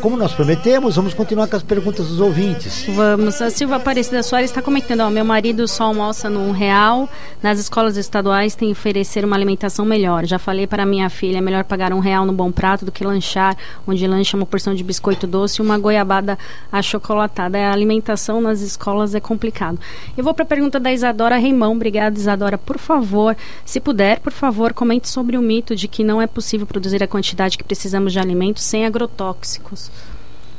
[0.06, 2.86] como nós prometemos, vamos continuar com as perguntas dos ouvintes.
[2.90, 3.42] Vamos.
[3.42, 7.10] A Silva Aparecida Soares está comentando: ó, meu marido só almoça no um real.
[7.42, 10.24] Nas escolas estaduais tem que oferecer uma alimentação melhor.
[10.28, 13.04] Já falei para minha filha: é melhor pagar um real no bom prato do que
[13.04, 16.38] lanchar, onde lancha uma porção de biscoito doce e uma goiabada
[16.72, 17.58] achocolatada.
[17.58, 19.80] A alimentação nas escolas é complicado.
[20.16, 21.72] Eu vou para a pergunta da Isadora Reimão.
[21.74, 22.60] Obrigada, Isadora.
[22.60, 26.68] Por favor, se puder, por favor, comente sobre o mito de que não é possível
[26.68, 29.95] produzir a quantidade que precisamos de alimentos sem agrotóxicos.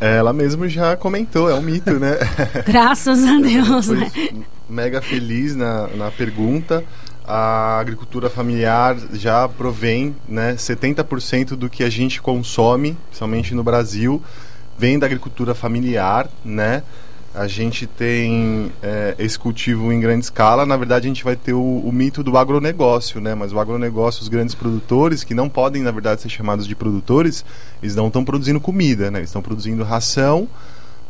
[0.00, 2.18] Ela mesmo já comentou, é um mito, né?
[2.66, 4.10] Graças a Deus, né?
[4.68, 6.84] Mega feliz na, na pergunta.
[7.26, 14.22] a agricultura familiar já provém né, 70% do que a gente consome, principalmente no Brasil,
[14.78, 16.82] vem da agricultura familiar, né?
[17.36, 20.64] A gente tem é, esse cultivo em grande escala.
[20.64, 23.34] Na verdade, a gente vai ter o, o, mito do agronegócio, né?
[23.34, 27.44] Mas o agronegócio, os grandes produtores, que não podem, na verdade, ser chamados de produtores,
[27.82, 29.18] eles não estão produzindo comida, né?
[29.18, 30.48] Eles estão produzindo ração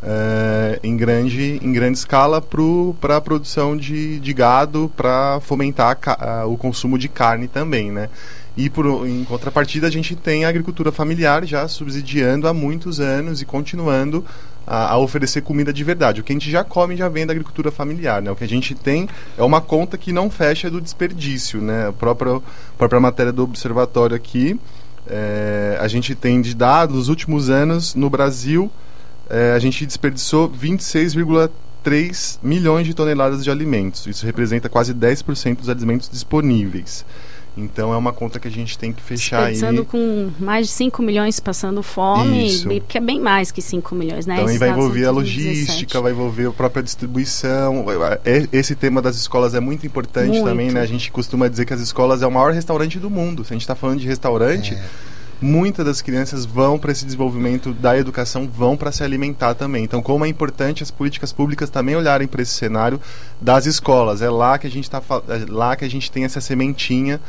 [0.02, 6.40] é, em, grande, em grande escala para a produção de, de gado, para fomentar a,
[6.40, 8.08] a, o consumo de carne também, né?
[8.56, 13.42] E por, em contrapartida a gente tem a agricultura familiar já subsidiando há muitos anos
[13.42, 14.24] e continuando
[14.66, 16.20] a, a, oferecer comida de verdade.
[16.20, 18.30] O que a gente já come já vem da agricultura familiar, né?
[18.30, 21.88] O que a gente tem é uma conta que não fecha do desperdício, né?
[21.88, 22.40] A própria, a
[22.76, 24.58] própria matéria do observatório aqui,
[25.06, 28.70] é, a gente tem de dados, nos últimos anos, no Brasil,
[29.30, 34.06] é, a gente desperdiçou 26,3 milhões de toneladas de alimentos.
[34.06, 37.04] Isso representa quase 10% dos alimentos disponíveis.
[37.56, 39.86] Então é uma conta que a gente tem que fechar Pensando aí.
[39.86, 42.68] com mais de 5 milhões passando fome, Isso.
[42.86, 44.34] que é bem mais que 5 milhões, né?
[44.34, 45.98] Então aí vai envolver a logística, 17.
[45.98, 47.86] vai envolver a própria distribuição.
[48.24, 50.44] É, esse tema das escolas é muito importante muito.
[50.44, 50.80] também, né?
[50.80, 53.42] A gente costuma dizer que as escolas é o maior restaurante do mundo.
[53.42, 54.74] Se a gente está falando de restaurante.
[54.74, 59.84] É muitas das crianças vão para esse desenvolvimento da educação, vão para se alimentar também.
[59.84, 63.00] Então, como é importante as políticas públicas também olharem para esse cenário
[63.40, 64.22] das escolas.
[64.22, 67.20] É lá que a gente tá, é lá que a gente tem essa sementinha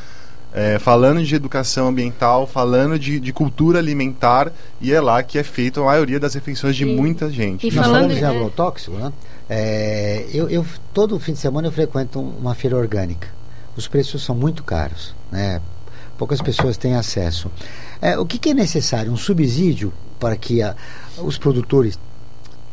[0.58, 5.44] é, falando de educação ambiental, falando de, de, cultura alimentar, e é lá que é
[5.44, 7.68] feita a maioria das refeições de e, muita gente.
[7.68, 9.14] E Nós falamos de agrotóxico, né?
[9.48, 13.28] É, eu, eu, todo fim de semana eu frequento uma feira orgânica.
[13.76, 15.62] Os preços são muito caros, né?
[16.18, 17.52] Poucas pessoas têm acesso.
[18.02, 19.12] É, o que, que, é necessário?
[19.12, 20.76] Um subsídio para que a,
[21.20, 22.00] os produtores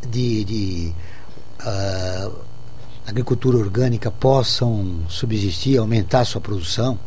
[0.09, 0.95] de, de
[1.61, 2.33] uh,
[3.07, 6.99] agricultura orgânica possam subsistir, aumentar sua produção?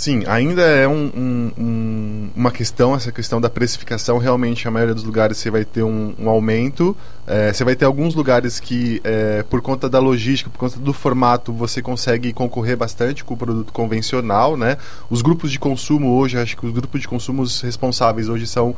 [0.00, 4.16] Sim, ainda é um, um, um, uma questão, essa questão da precificação.
[4.16, 6.96] Realmente, a maioria dos lugares você vai ter um, aumento.
[7.26, 10.94] É, você vai ter alguns lugares que, é, por conta da logística, por conta do
[10.94, 14.56] formato, você consegue concorrer bastante com o produto convencional.
[14.56, 14.78] Né?
[15.10, 18.74] Os grupos de consumo hoje, acho que os grupos de consumos responsáveis hoje são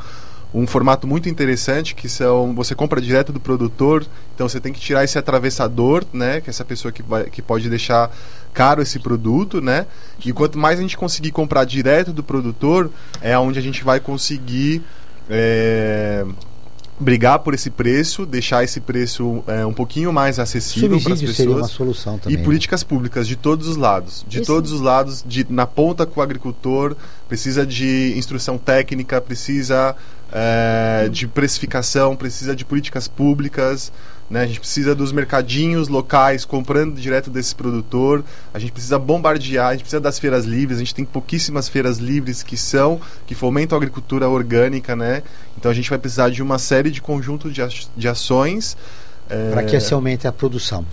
[0.55, 4.05] um formato muito interessante que são você compra direto do produtor
[4.35, 7.41] então você tem que tirar esse atravessador né que é essa pessoa que vai que
[7.41, 8.11] pode deixar
[8.53, 9.87] caro esse produto né
[10.25, 13.99] e quanto mais a gente conseguir comprar direto do produtor é onde a gente vai
[13.99, 14.83] conseguir
[15.29, 16.25] é,
[17.03, 21.37] brigar por esse preço, deixar esse preço é, um pouquinho mais acessível para as pessoas.
[21.37, 22.37] seria uma solução também.
[22.37, 22.45] E né?
[22.45, 24.47] políticas públicas de todos os lados, de Isso.
[24.47, 26.97] todos os lados, de, na ponta com o agricultor,
[27.29, 29.97] precisa de instrução técnica, precisa
[30.33, 33.93] é, de precificação, precisa de políticas públicas.
[34.31, 34.41] Né?
[34.41, 38.25] A gente precisa dos mercadinhos locais comprando direto desse produtor.
[38.55, 40.79] A gente precisa bombardear, a gente precisa das feiras livres.
[40.79, 45.23] A gente tem pouquíssimas feiras livres que são, que fomentam a agricultura orgânica, né?
[45.59, 47.61] Então a gente vai precisar de uma série de conjunto de,
[47.95, 48.75] de ações.
[49.51, 50.85] Para que se aumente a produção.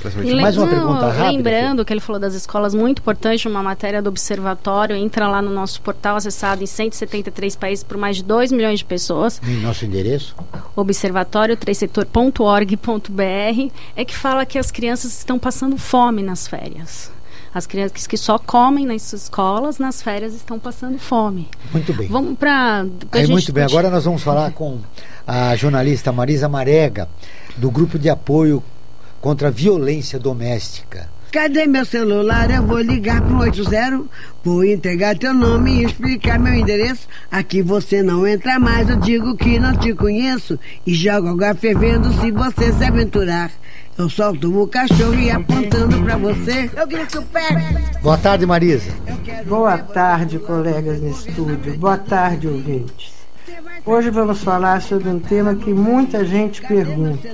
[0.41, 1.31] Mais uma pergunta rápida.
[1.31, 5.51] Lembrando que ele falou das escolas, muito importante, uma matéria do Observatório, entra lá no
[5.51, 9.41] nosso portal, acessado em 173 países por mais de 2 milhões de pessoas.
[9.45, 10.35] Em nosso endereço?
[10.75, 17.11] Observatório, trêssetor.org.br, é que fala que as crianças estão passando fome nas férias.
[17.53, 21.47] As crianças que só comem nas escolas, nas férias, estão passando fome.
[21.71, 22.07] Muito bem.
[22.07, 22.85] Vamos para.
[23.27, 23.63] Muito bem.
[23.63, 24.79] Agora nós vamos falar com
[25.25, 27.09] a jornalista Marisa Marega
[27.59, 28.63] do grupo de apoio
[29.21, 31.09] contra a violência doméstica.
[31.31, 32.49] Cadê meu celular?
[32.49, 34.03] Eu vou ligar pro 80,
[34.43, 37.07] vou entregar teu nome e explicar meu endereço.
[37.29, 42.11] Aqui você não entra mais, eu digo que não te conheço e jogo água fervendo
[42.13, 43.51] se você se aventurar.
[43.95, 48.01] Eu solto o cachorro e apontando pra você, eu grito perto.
[48.01, 48.91] Boa tarde, Marisa.
[49.45, 51.77] Boa tarde, colegas no estúdio.
[51.77, 53.18] Boa tarde, ouvintes.
[53.85, 57.29] Hoje vamos falar sobre um tema que muita gente pergunta: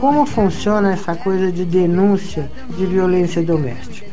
[0.00, 4.06] como funciona essa coisa de denúncia de violência doméstica?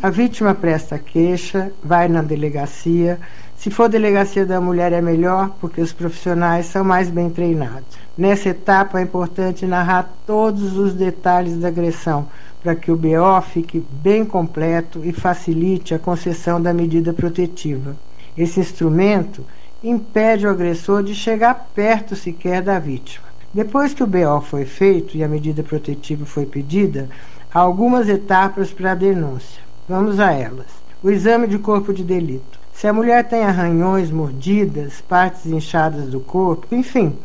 [0.00, 3.18] A vítima presta queixa, vai na delegacia.
[3.56, 7.98] Se for delegacia da mulher é melhor, porque os profissionais são mais bem treinados.
[8.16, 12.28] Nessa etapa é importante narrar todos os detalhes da agressão,
[12.62, 17.96] para que o BO fique bem completo e facilite a concessão da medida protetiva.
[18.36, 19.44] Esse instrumento
[19.82, 23.26] impede o agressor de chegar perto sequer da vítima.
[23.54, 27.08] Depois que o BO foi feito e a medida protetiva foi pedida,
[27.52, 29.62] há algumas etapas para a denúncia.
[29.88, 30.66] Vamos a elas.
[31.02, 32.58] O exame de corpo de delito.
[32.74, 37.16] Se a mulher tem arranhões, mordidas, partes inchadas do corpo, enfim,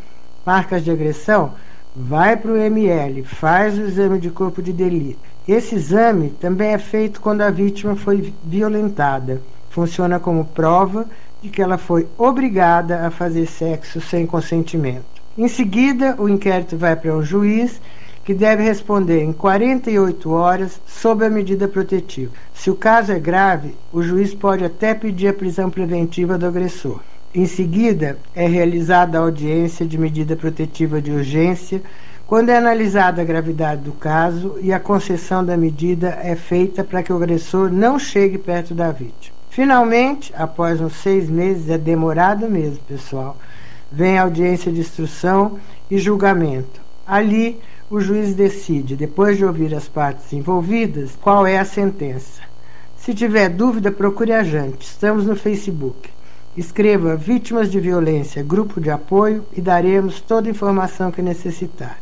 [0.45, 1.53] marcas de agressão,
[1.95, 5.19] vai para o ML, faz o exame de corpo de delito.
[5.47, 9.41] Esse exame também é feito quando a vítima foi violentada.
[9.69, 11.05] Funciona como prova
[11.43, 15.03] de que ela foi obrigada a fazer sexo sem consentimento.
[15.37, 17.81] Em seguida, o inquérito vai para um juiz
[18.23, 22.31] que deve responder em 48 horas sob a medida protetiva.
[22.53, 27.01] Se o caso é grave, o juiz pode até pedir a prisão preventiva do agressor.
[27.35, 31.81] Em seguida, é realizada a audiência de medida protetiva de urgência,
[32.25, 37.03] quando é analisada a gravidade do caso e a concessão da medida é feita para
[37.03, 39.32] que o agressor não chegue perto da vítima.
[39.53, 43.37] Finalmente, após uns seis meses, é demorado mesmo, pessoal,
[43.91, 45.59] vem a audiência de instrução
[45.91, 46.81] e julgamento.
[47.05, 52.41] Ali, o juiz decide, depois de ouvir as partes envolvidas, qual é a sentença.
[52.97, 54.87] Se tiver dúvida, procure a gente.
[54.87, 56.09] Estamos no Facebook.
[56.57, 61.99] Escreva Vítimas de Violência, Grupo de Apoio e daremos toda a informação que necessitar.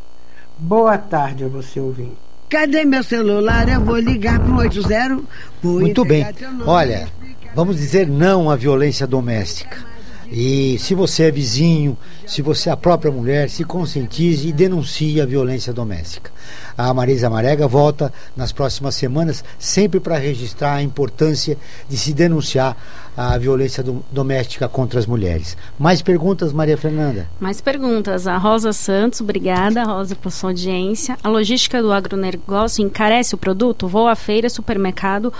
[0.56, 2.16] Boa tarde a você ouvinte.
[2.48, 3.66] Cadê meu celular?
[3.66, 5.22] Eu vou ligar para o 80.
[5.62, 6.26] Vou Muito bem.
[6.66, 7.08] Olha,
[7.54, 9.90] vamos dizer não à violência doméstica.
[10.34, 11.94] E se você é vizinho,
[12.26, 16.30] se você é a própria mulher, se conscientize e denuncie a violência doméstica.
[16.78, 22.74] A Marisa Marega volta nas próximas semanas, sempre para registrar a importância de se denunciar
[23.14, 25.54] a violência do- doméstica contra as mulheres.
[25.78, 27.28] Mais perguntas, Maria Fernanda?
[27.38, 28.26] Mais perguntas.
[28.26, 31.18] A Rosa Santos, obrigada, Rosa, por sua audiência.
[31.22, 33.86] A logística do agronegócio encarece o produto?
[33.86, 35.30] Vou à feira, supermercado,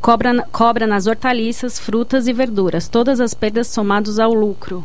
[0.00, 2.88] cobra, cobra nas hortaliças, frutas e verduras.
[2.88, 4.84] Todas as perdas somadas ao lucro.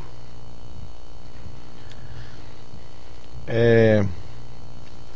[3.48, 4.06] É,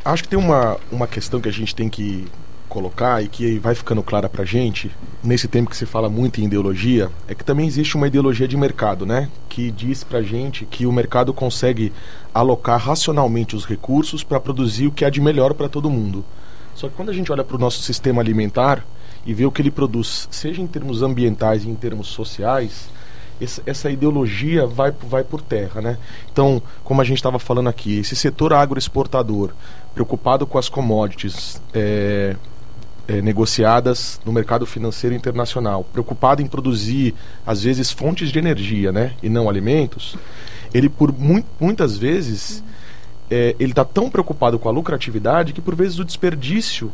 [0.06, 2.28] acho que tem uma, uma questão que a gente tem que
[2.70, 4.92] colocar e que vai ficando clara pra gente,
[5.24, 8.56] nesse tempo que se fala muito em ideologia, é que também existe uma ideologia de
[8.56, 9.28] mercado, né?
[9.50, 11.92] Que diz pra gente que o mercado consegue
[12.32, 16.24] alocar racionalmente os recursos para produzir o que há de melhor para todo mundo.
[16.76, 18.86] Só que quando a gente olha para o nosso sistema alimentar
[19.30, 22.90] e vê o que ele produz, seja em termos ambientais e em termos sociais,
[23.64, 26.00] essa, ideologia vai, vai por terra, né?
[26.32, 29.52] Então, como a gente estava falando aqui, esse setor agroexportador,
[29.94, 32.36] preocupado com as commodities é,
[33.08, 37.14] é, negociadas no mercado financeiro internacional, preocupado em produzir,
[37.46, 39.14] às vezes, fontes de energia, né?
[39.22, 40.18] E não alimentos,
[40.74, 42.64] ele, por mui- muitas vezes,
[43.30, 46.92] é, ele está tão preocupado com a lucratividade que, por vezes, o desperdício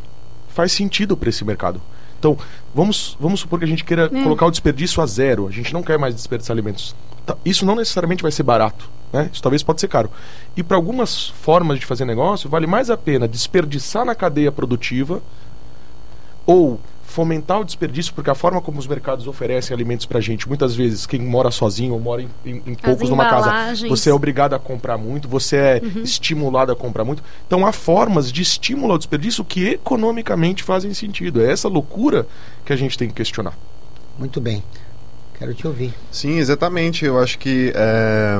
[0.49, 1.81] faz sentido para esse mercado.
[2.19, 2.37] Então,
[2.73, 4.23] vamos, vamos supor que a gente queira É.
[4.23, 5.47] colocar o desperdício a zero.
[5.47, 6.95] A gente não quer mais desperdiçar alimentos.
[7.25, 8.89] Tá, Isso não necessariamente vai ser barato.
[9.13, 9.29] Né?
[9.31, 10.09] Isso talvez pode ser caro.
[10.57, 15.21] E para algumas formas de fazer negócio, vale mais a pena desperdiçar na cadeia produtiva
[16.45, 16.79] ou
[17.15, 21.05] fomentar o desperdício, porque a forma como os mercados oferecem alimentos pra gente, muitas vezes
[21.05, 24.59] quem mora sozinho ou mora em, em- em poucos numa casa, você é obrigado a
[24.59, 26.01] comprar muito, você é Uhum.
[26.03, 27.23] estimulado a comprar muito.
[27.47, 31.41] Então há formas de estímulo ao desperdício que economicamente fazem sentido.
[31.41, 32.27] É essa loucura
[32.65, 33.53] que a gente tem que questionar.
[34.19, 34.61] Muito bem.
[35.39, 35.93] Quero te ouvir.
[36.11, 37.05] Sim, exatamente.
[37.05, 38.39] Eu acho que é,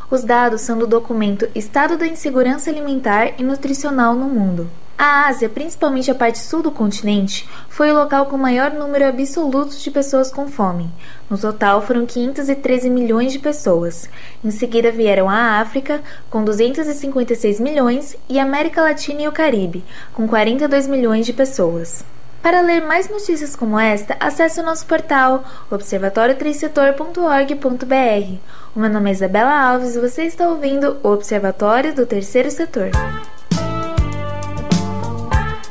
[0.08, 4.70] Os dados são do documento Estado da Insegurança Alimentar e Nutricional no Mundo.
[5.02, 9.74] A Ásia, principalmente a parte sul do continente, foi o local com maior número absoluto
[9.74, 10.90] de pessoas com fome.
[11.30, 14.10] No total, foram 513 milhões de pessoas.
[14.44, 19.82] Em seguida vieram a África, com 256 milhões, e a América Latina e o Caribe,
[20.12, 22.04] com 42 milhões de pessoas.
[22.42, 28.34] Para ler mais notícias como esta, acesse o nosso portal observatório3setor.org.br.
[28.76, 32.90] O meu nome é Isabela Alves e você está ouvindo o Observatório do Terceiro Setor.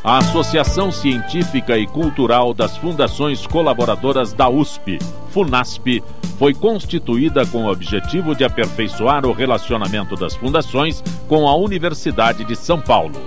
[0.01, 4.97] A Associação Científica e Cultural das Fundações Colaboradoras da USP,
[5.31, 6.01] FUNASP,
[6.37, 12.55] foi constituída com o objetivo de aperfeiçoar o relacionamento das fundações com a Universidade de
[12.55, 13.21] São Paulo.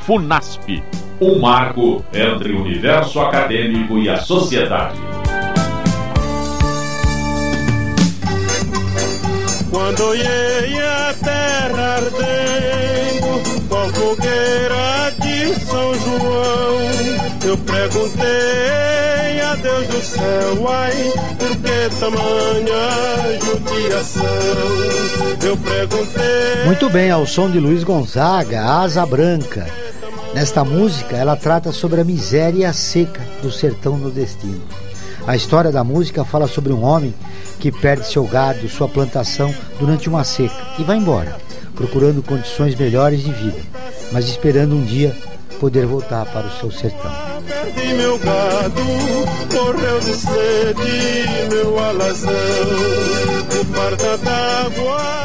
[0.00, 0.82] Funasp,
[1.20, 4.98] um marco entre o universo acadêmico e a sociedade.
[9.70, 16.93] Quando olhei a terra ardendo, qual fogueira de São João,
[17.44, 24.24] eu perguntei a Deus do céu, ai, por que tamanha judiação?
[25.44, 26.64] Eu perguntei.
[26.64, 29.66] Muito bem, ao som de Luiz Gonzaga, Asa Branca.
[30.34, 34.62] Nesta música, ela trata sobre a miséria e a seca do sertão nordestino.
[35.26, 37.14] A história da música fala sobre um homem
[37.60, 41.36] que perde seu gado, sua plantação durante uma seca e vai embora,
[41.74, 43.60] procurando condições melhores de vida,
[44.12, 45.14] mas esperando um dia
[45.60, 47.33] poder voltar para o seu sertão.
[47.46, 48.80] Perdi meu gado,
[50.04, 52.32] de sede, meu alazão.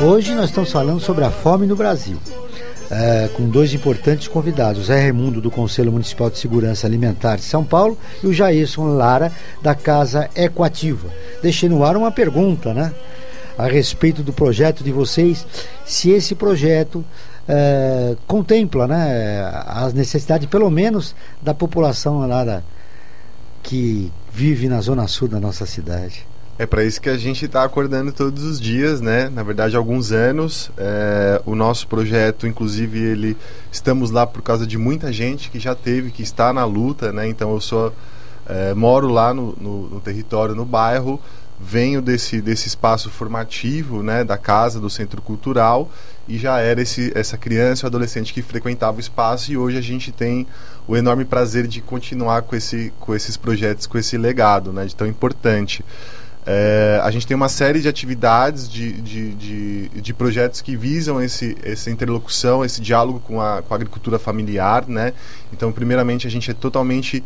[0.02, 2.18] Hoje nós estamos falando sobre a fome no Brasil.
[2.92, 7.64] É, com dois importantes convidados, Zé Raimundo, do Conselho Municipal de Segurança Alimentar de São
[7.64, 11.08] Paulo, e o Jairson Lara, da Casa Equativa.
[11.42, 12.92] Deixei no ar uma pergunta, né?
[13.58, 15.46] A respeito do projeto de vocês,
[15.86, 17.06] se esse projeto
[17.52, 22.62] é, contempla né, as necessidades, pelo menos, da população lá da,
[23.64, 26.28] que vive na zona sul da nossa cidade.
[26.60, 29.30] É para isso que a gente está acordando todos os dias, né?
[29.30, 30.70] Na verdade, há alguns anos.
[30.78, 33.38] É, o nosso projeto, inclusive, ele
[33.72, 37.28] estamos lá por causa de muita gente que já teve, que está na luta, né?
[37.30, 37.93] Então, eu sou
[38.45, 41.20] é, moro lá no, no, no, território, no bairro,
[41.60, 44.24] venho desse, desse espaço formativo, né?
[44.24, 45.91] Da casa, do centro cultural
[46.28, 49.82] e já era esse, essa criança ou adolescente que frequentava o espaço e hoje a
[49.82, 50.45] gente tem
[50.88, 54.86] o enorme prazer de continuar com, esse, com esses projetos, com esse legado, né?
[54.86, 55.84] De tão importante.
[56.45, 61.22] É, a gente tem uma série de atividades, de, de, de, de, projetos que visam
[61.22, 65.14] esse, essa interlocução, esse diálogo com a, com a agricultura familiar, né?
[65.51, 67.24] Então, primeiramente, a gente é totalmente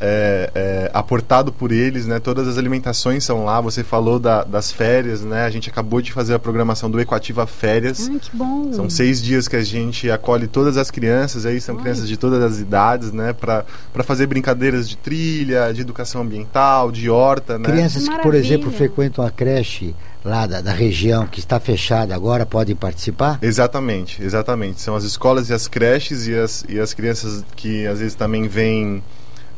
[0.00, 2.18] é, é, aportado por eles, né?
[2.18, 3.60] Todas as alimentações são lá.
[3.60, 5.44] Você falou da, das férias, né?
[5.44, 8.08] A gente acabou de fazer a programação do Equativa Férias.
[8.10, 8.72] Ai, que bom!
[8.72, 11.46] São seis dias que a gente acolhe todas as crianças.
[11.46, 11.82] Aí são Ai.
[11.82, 13.32] crianças de todas as idades, né?
[13.32, 13.64] Para
[14.04, 17.64] fazer brincadeiras de trilha, de educação ambiental, de horta, né?
[17.64, 19.94] Crianças que, por exemplo, frequentam a creche
[20.26, 23.38] lá da, da, região que está fechada agora podem participar?
[23.40, 24.80] Exatamente, exatamente.
[24.80, 28.48] São as escolas e as creches e as, e as crianças que às vezes também
[28.48, 29.02] vêm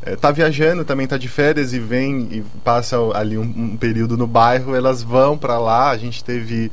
[0.05, 4.17] está é, viajando, também está de férias e vem e passa ali um, um período
[4.17, 5.89] no bairro, elas vão para lá.
[5.89, 6.71] A gente teve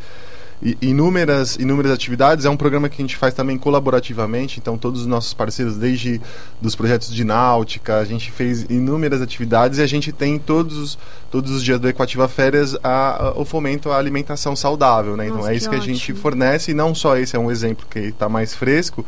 [0.80, 2.44] inúmeras, inúmeras atividades.
[2.44, 6.20] É um programa que a gente faz também colaborativamente, então todos os nossos parceiros, desde
[6.60, 10.98] dos projetos de náutica, a gente fez inúmeras atividades e a gente tem todos os,
[11.30, 15.26] todos os dias do Equativa Férias a, a, o fomento à alimentação saudável, né?
[15.26, 17.50] Então Nossa, é isso que, que a gente fornece e não só esse é um
[17.50, 19.04] exemplo que está mais fresco,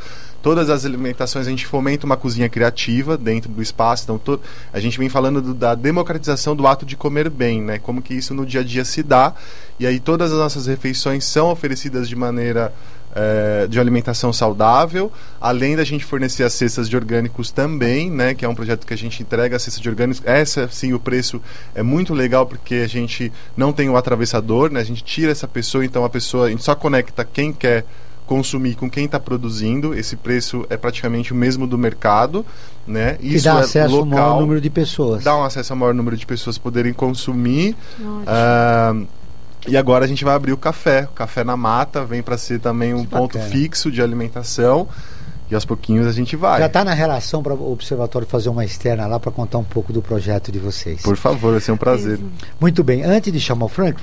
[0.49, 4.05] todas as alimentações a gente fomenta uma cozinha criativa dentro do espaço.
[4.05, 4.40] Então, to,
[4.72, 7.78] a gente vem falando do, da democratização do ato de comer bem, né?
[7.78, 9.34] Como que isso no dia a dia se dá.
[9.78, 12.72] E aí todas as nossas refeições são oferecidas de maneira
[13.14, 18.42] é, de alimentação saudável, além da gente fornecer as cestas de orgânicos também, né, que
[18.42, 20.22] é um projeto que a gente entrega a cesta de orgânicos.
[20.24, 21.42] Essa, sim, o preço
[21.74, 25.46] é muito legal porque a gente não tem o atravessador, né, a gente tira essa
[25.46, 27.84] pessoa, então a pessoa, a gente só conecta quem quer
[28.29, 29.95] consumir com quem está produzindo.
[29.95, 32.45] Esse preço é praticamente o mesmo do mercado,
[32.87, 33.14] né?
[33.14, 35.24] Que Isso dá é acesso local, ao maior número de pessoas.
[35.24, 37.74] Dá um acesso ao maior número de pessoas poderem consumir.
[37.99, 39.07] Uh,
[39.66, 41.09] e agora a gente vai abrir o café.
[41.11, 43.51] O café na mata vem para ser também um que ponto bacana.
[43.51, 44.87] fixo de alimentação.
[45.51, 46.59] E aos pouquinhos a gente vai.
[46.59, 49.92] Já está na relação para o Observatório fazer uma externa lá para contar um pouco
[49.92, 51.03] do projeto de vocês.
[51.03, 52.18] Por favor, vai ser um prazer.
[52.61, 53.03] Muito bem.
[53.03, 54.01] Antes de chamar o Frank,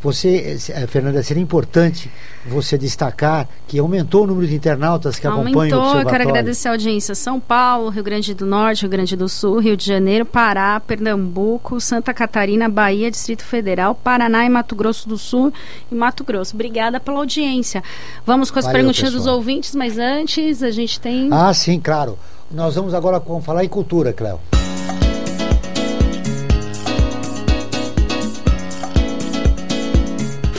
[0.00, 2.10] você, eh, Fernanda, seria importante
[2.46, 6.06] você destacar que aumentou o número de internautas que aumentou, acompanham o Observatório.
[6.06, 9.58] Eu quero agradecer a audiência São Paulo, Rio Grande do Norte, Rio Grande do Sul,
[9.58, 15.18] Rio de Janeiro, Pará, Pernambuco, Santa Catarina, Bahia, Distrito Federal, Paraná e Mato Grosso do
[15.18, 15.52] Sul
[15.90, 16.54] e Mato Grosso.
[16.54, 17.82] Obrigada pela audiência.
[18.24, 19.26] Vamos com as Valeu, perguntinhas pessoal.
[19.26, 21.28] dos ouvintes, mas antes a gente tem.
[21.32, 22.18] Ah, sim, claro.
[22.50, 24.38] Nós vamos agora com- falar em cultura, Cléo.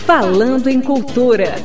[0.05, 1.55] Falando em Cultura.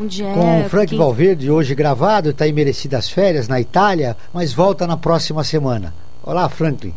[0.00, 0.32] Onde é?
[0.32, 4.86] Com o Frank quem- Valverde, hoje gravado, está em merecidas férias na Itália, mas volta
[4.86, 5.92] na próxima semana.
[6.22, 6.94] Olá, Franklin.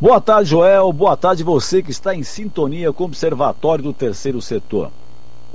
[0.00, 0.92] Boa tarde, Joel.
[0.92, 4.90] Boa tarde você que está em sintonia com o Observatório do Terceiro Setor.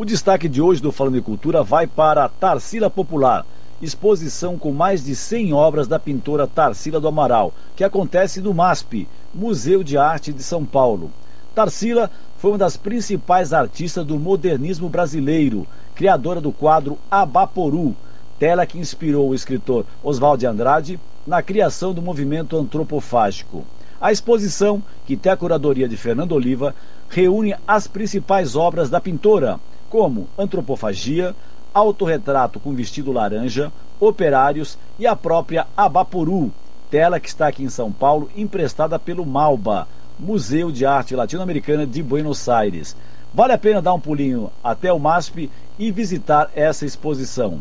[0.01, 3.45] O destaque de hoje do Falando em Cultura vai para a Tarsila Popular,
[3.79, 9.07] exposição com mais de 100 obras da pintora Tarsila do Amaral, que acontece no MASP,
[9.31, 11.11] Museu de Arte de São Paulo.
[11.53, 17.95] Tarsila foi uma das principais artistas do modernismo brasileiro, criadora do quadro Abaporu,
[18.39, 23.63] tela que inspirou o escritor Oswald de Andrade na criação do movimento antropofágico.
[24.01, 26.73] A exposição, que tem a curadoria de Fernando Oliva,
[27.07, 29.59] reúne as principais obras da pintora,
[29.91, 31.35] como Antropofagia,
[31.73, 36.51] Autorretrato com Vestido Laranja, Operários e a própria Abaporu,
[36.89, 39.87] tela que está aqui em São Paulo, emprestada pelo Malba,
[40.17, 42.95] Museu de Arte Latino-Americana de Buenos Aires.
[43.33, 47.59] Vale a pena dar um pulinho até o MASP e visitar essa exposição.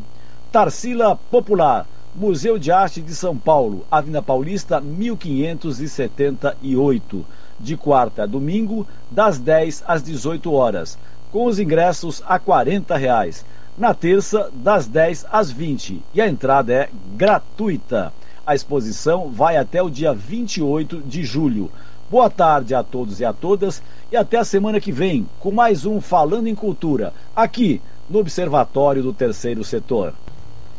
[0.53, 7.27] Tarsila Popular, Museu de Arte de São Paulo, Avenida Paulista, 1578,
[7.59, 10.99] de quarta a domingo, das 10 às 18 horas,
[11.31, 13.45] com os ingressos a 40 reais.
[13.79, 18.13] Na terça, das 10 às 20, e a entrada é gratuita.
[18.47, 21.71] A exposição vai até o dia 28 de julho.
[22.11, 25.87] Boa tarde a todos e a todas e até a semana que vem com mais
[25.87, 30.13] um Falando em Cultura, aqui no Observatório do Terceiro Setor.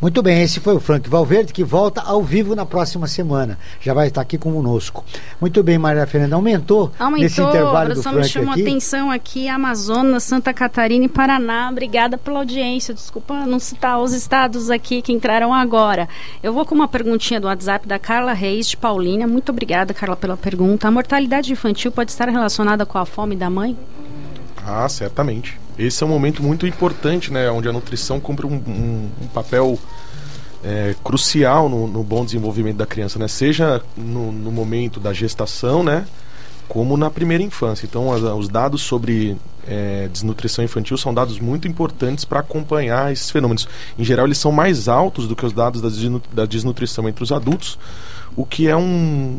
[0.02, 3.60] Muito bem, esse foi o Frank Valverde, que volta ao vivo na próxima semana.
[3.80, 5.06] Já vai estar aqui conosco.
[5.40, 6.36] Muito bem, Maria Fernanda.
[6.36, 8.64] Aumentou, Aumentou, nesse intervalo do só me Frank chamou a aqui?
[8.64, 11.70] atenção aqui Amazonas, Santa Catarina e Paraná.
[11.70, 12.96] Obrigada pela audiência.
[12.96, 16.10] Desculpa não citar os estados aqui que entraram agora.
[16.42, 19.28] Eu vou com uma perguntinha do WhatsApp da Carla Reis de Paulínia.
[19.28, 20.88] Muito obrigada, Carla, pela pergunta.
[20.88, 23.78] A mortalidade infantil pode estar relacionada com a fome da mãe?
[24.66, 25.60] Ah, certamente.
[25.86, 27.50] Esse é um momento muito importante, né?
[27.50, 29.78] Onde a nutrição cumpre um, um- um papel
[30.64, 33.28] é, crucial no, no bom desenvolvimento da criança, né?
[33.28, 36.06] Seja no, no momento da gestação, né?
[36.68, 37.86] Como na primeira infância.
[37.86, 39.36] Então, as- os dados sobre
[39.68, 43.68] é, desnutrição infantil são dados muito importantes para acompanhar esses fenômenos.
[43.98, 47.24] Em geral, eles são mais altos do que os dados da, desnu- da desnutrição entre
[47.24, 47.78] os adultos,
[48.36, 49.38] o que é um,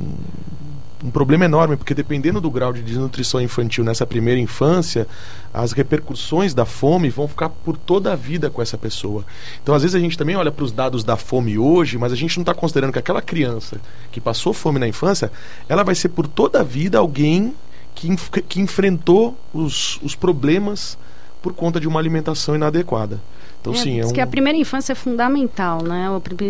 [1.02, 5.06] um problema enorme, porque dependendo do grau de desnutrição infantil nessa primeira infância,
[5.52, 9.24] as repercussões da fome vão ficar por toda a vida com essa pessoa.
[9.62, 12.16] Então, às vezes, a gente também olha para os dados da fome hoje, mas a
[12.16, 13.80] gente não está considerando que aquela criança
[14.12, 15.32] que passou fome na infância,
[15.68, 17.54] ela vai ser por toda a vida alguém
[17.94, 18.08] que,
[18.48, 20.96] que enfrentou os, os problemas
[21.42, 23.20] por conta de uma alimentação inadequada.
[23.62, 24.12] Então, É, sim, é um...
[24.12, 26.08] que a primeira infância é fundamental, né?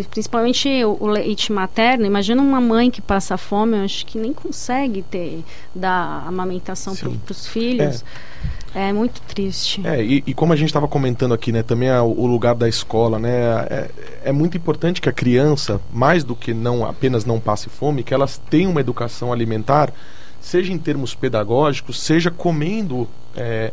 [0.09, 2.05] Principalmente o, leite materno.
[2.05, 5.43] Imagina uma mãe que passa fome, eu acho que nem consegue ter
[5.75, 8.03] dar amamentação para os filhos.
[8.75, 8.91] É.
[8.91, 9.85] muito triste.
[9.85, 12.67] É, e, e como a gente estava comentando aqui, né, também a- o lugar da
[12.67, 13.29] escola, né,
[13.69, 13.89] é,
[14.25, 18.15] é muito importante que a criança, mais do que não apenas não passe fome, que
[18.15, 19.93] elas tenham uma educação alimentar,
[20.43, 23.71] seja em termos pedagógicos, seja comendo é,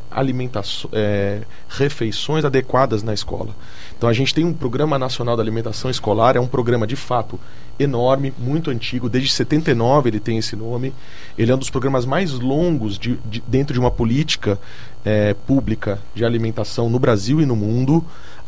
[0.92, 3.50] é, refeições adequadas na escola.
[3.98, 7.38] Então a gente tem um programa nacional da alimentação escolar, é um programa de fato
[7.78, 10.94] enorme, muito antigo, desde 79 ele tem esse nome.
[11.36, 14.58] Ele é um dos programas mais longos de, de- dentro de uma política
[15.04, 18.04] é, pública de alimentação no Brasil e no mundo,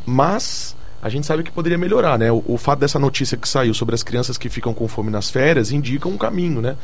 [0.07, 2.31] mas a gente sabe que poderia melhorar, né?
[2.31, 5.29] O, o fato dessa notícia que saiu sobre as crianças que ficam com fome nas
[5.29, 6.77] férias indica um caminho, né?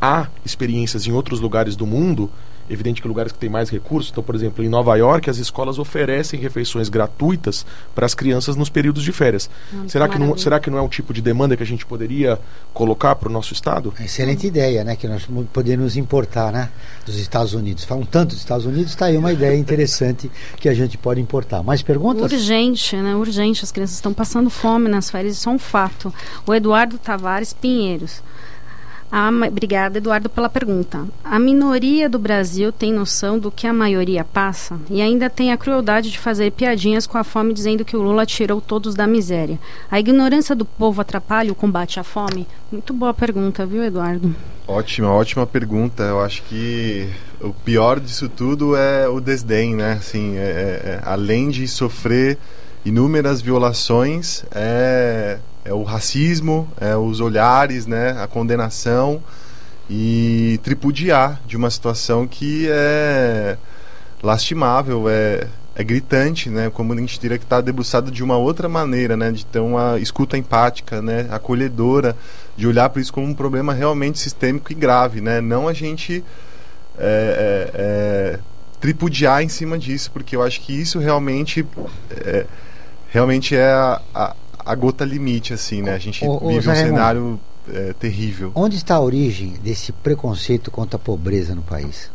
[0.00, 2.30] Há experiências em outros lugares do mundo,
[2.70, 5.78] evidente que lugares que têm mais recursos, então, por exemplo, em Nova York, as escolas
[5.78, 9.50] oferecem refeições gratuitas para as crianças nos períodos de férias.
[9.74, 11.84] Hum, será, que não, será que não é um tipo de demanda que a gente
[11.84, 12.38] poderia
[12.72, 13.92] colocar para o nosso estado?
[14.00, 14.94] Excelente ideia, né?
[14.94, 16.70] Que nós poderíamos importar, né?
[17.04, 17.84] Dos Estados Unidos.
[17.84, 21.62] Falam tanto dos Estados Unidos, está aí uma ideia interessante que a gente pode importar.
[21.62, 22.30] Mais perguntas?
[22.30, 23.16] Urgente, né?
[23.16, 23.64] Urgente.
[23.64, 26.14] As crianças estão passando fome nas férias, isso é um fato.
[26.46, 28.22] O Eduardo Tavares Pinheiros.
[29.12, 31.04] Ah, obrigada, Eduardo, pela pergunta.
[31.24, 35.56] A minoria do Brasil tem noção do que a maioria passa e ainda tem a
[35.56, 39.58] crueldade de fazer piadinhas com a fome dizendo que o Lula tirou todos da miséria.
[39.90, 42.46] A ignorância do povo atrapalha o combate à fome?
[42.70, 44.34] Muito boa pergunta, viu, Eduardo?
[44.68, 46.04] Ótima, ótima pergunta.
[46.04, 47.08] Eu acho que
[47.40, 49.94] o pior disso tudo é o desdém, né?
[49.94, 52.38] Assim, é, é, é além de sofrer
[52.84, 59.22] inúmeras violações, é é o racismo, é os olhares, né, a condenação
[59.88, 63.56] e tripudiar de uma situação que é
[64.22, 68.36] lastimável, é, é gritante, né, como a gente teria que estar tá debruçado de uma
[68.36, 72.16] outra maneira, né, de ter uma escuta empática, né, acolhedora,
[72.56, 76.24] de olhar para isso como um problema realmente sistêmico e grave, né, não a gente
[76.98, 78.38] é, é, é,
[78.80, 81.66] tripudiar em cima disso, porque eu acho que isso realmente
[82.10, 82.46] é,
[83.08, 84.34] realmente é a, a
[84.64, 85.94] a gota limite, assim, né?
[85.94, 88.52] A gente o, vive o um cenário é, terrível.
[88.54, 92.10] Onde está a origem desse preconceito contra a pobreza no país?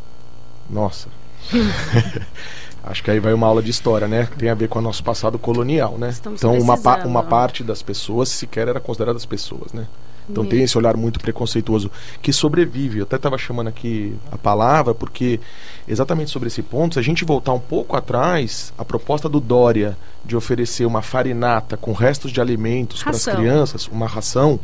[0.70, 1.10] Nossa.
[2.84, 4.30] Acho que aí vai uma aula de história, né?
[4.38, 6.10] Tem a ver com o nosso passado colonial, né?
[6.10, 9.88] Estamos então, uma, pa uma parte das pessoas sequer era considerada as pessoas, né?
[10.30, 13.00] Então tem esse olhar muito preconceituoso que sobrevive.
[13.00, 15.40] Eu até estava chamando aqui a palavra porque
[15.88, 19.98] exatamente sobre esse ponto, se a gente voltar um pouco atrás, a proposta do Dória
[20.24, 24.60] de oferecer uma farinata com restos de alimentos para as crianças, uma ração,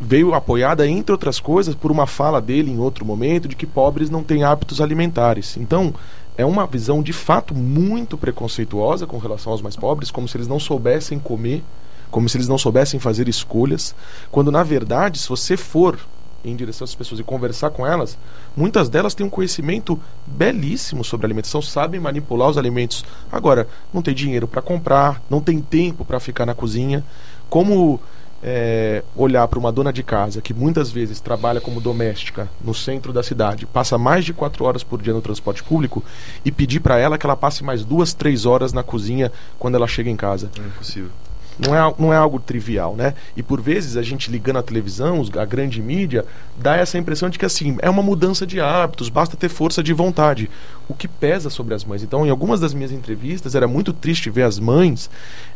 [0.00, 4.10] veio apoiada, entre outras coisas, por uma fala dele em outro momento de que pobres
[4.10, 5.56] não têm hábitos alimentares.
[5.56, 5.92] Então,
[6.36, 10.46] é uma visão de fato muito preconceituosa com relação aos mais pobres, como se eles
[10.46, 11.62] não soubessem comer
[12.10, 13.94] como se eles não soubessem fazer escolhas,
[14.30, 15.98] quando na verdade, se você for
[16.44, 18.16] em direção às pessoas e conversar com elas,
[18.56, 23.04] muitas delas têm um conhecimento belíssimo sobre alimentação, sabem manipular os alimentos.
[23.30, 27.02] Agora, não tem dinheiro para comprar, não tem tempo para ficar na cozinha.
[27.50, 28.00] Como
[28.42, 33.12] é, olhar para uma dona de casa que muitas vezes trabalha como doméstica no centro
[33.12, 36.04] da cidade, passa mais de quatro horas por dia no transporte público
[36.44, 39.88] e pedir para ela que ela passe mais duas, três horas na cozinha quando ela
[39.88, 40.50] chega em casa?
[40.56, 41.10] É impossível.
[41.58, 43.14] Não é, não é algo trivial, né?
[43.36, 46.24] E por vezes a gente ligando a televisão, a grande mídia,
[46.56, 49.92] dá essa impressão de que assim, é uma mudança de hábitos, basta ter força de
[49.92, 50.50] vontade.
[50.88, 52.02] O que pesa sobre as mães.
[52.02, 55.10] Então, em algumas das minhas entrevistas, era muito triste ver as mães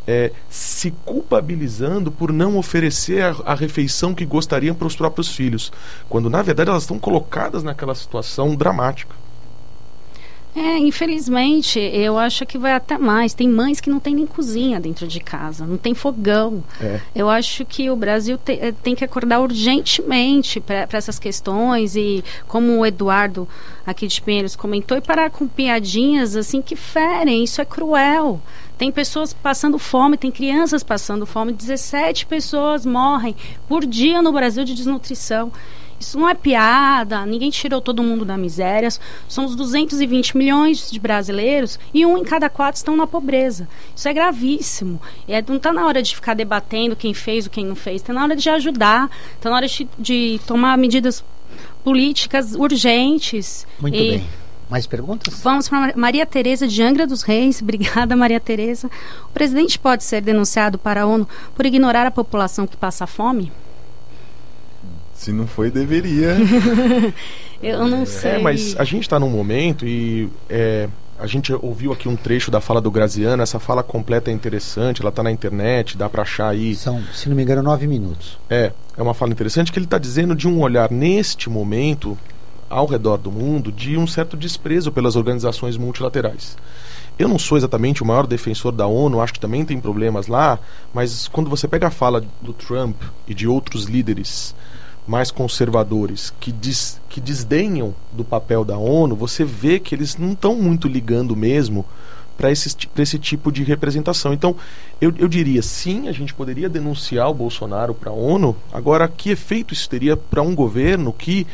[0.06, 5.72] é, se culpabilizando por não oferecer a, a refeição que gostariam para os próprios filhos,
[6.08, 9.14] quando na verdade elas estão colocadas naquela situação dramática.
[10.54, 13.32] É, infelizmente, eu acho que vai até mais.
[13.32, 16.64] Tem mães que não tem nem cozinha dentro de casa, não tem fogão.
[16.80, 17.00] É.
[17.14, 22.24] Eu acho que o Brasil te, eh, tem que acordar urgentemente para essas questões e,
[22.48, 23.48] como o Eduardo
[23.86, 27.44] aqui de Pinheiros comentou, e parar com piadinhas assim que ferem.
[27.44, 28.40] Isso é cruel.
[28.76, 31.52] Tem pessoas passando fome, tem crianças passando fome.
[31.52, 33.36] 17 pessoas morrem
[33.68, 35.52] por dia no Brasil de desnutrição.
[36.00, 38.88] Isso não é piada, ninguém tirou todo mundo da miséria.
[39.28, 43.68] Somos 220 milhões de brasileiros e um em cada quatro estão na pobreza.
[43.94, 44.98] Isso é gravíssimo.
[45.28, 48.14] É, não está na hora de ficar debatendo quem fez ou quem não fez, está
[48.14, 51.22] na hora de ajudar, está na hora de, de, tomar medidas
[51.84, 53.66] políticas urgentes.
[53.78, 54.10] Muito e...
[54.12, 54.26] bem.
[54.70, 55.40] Mais perguntas?
[55.42, 57.60] Vamos para Maria Tereza de Angra dos Reis.
[57.62, 58.88] Obrigada, Maria Tereza.
[59.26, 63.52] O presidente pode ser denunciado para a ONU por ignorar a população que passa fome?
[65.20, 66.34] Se não foi, deveria.
[67.62, 68.30] eu não é, sei.
[68.30, 72.50] É, mas a gente está num momento e é, a gente ouviu aqui um trecho
[72.50, 73.42] da fala do Graziano.
[73.42, 76.74] Essa fala completa é interessante, ela está na internet, dá para achar aí.
[76.74, 78.38] São, se não me engano, nove minutos.
[78.48, 82.16] É, é uma fala interessante que ele está dizendo de um olhar neste momento
[82.70, 86.56] ao redor do mundo de um certo desprezo pelas organizações multilaterais.
[87.18, 90.58] Eu não sou exatamente o maior defensor da ONU, acho que também tem problemas lá,
[90.94, 92.96] mas quando você pega a fala do Trump
[93.28, 94.54] e de outros líderes
[95.10, 100.32] mais conservadores que, diz, que desdenham do papel da ONU, você vê que eles não
[100.32, 101.84] estão muito ligando mesmo
[102.38, 104.32] para esse, esse tipo de representação.
[104.32, 104.54] Então,
[105.00, 108.56] eu, eu diria, sim, a gente poderia denunciar o Bolsonaro para a ONU.
[108.72, 111.44] Agora, que efeito isso teria para um governo que,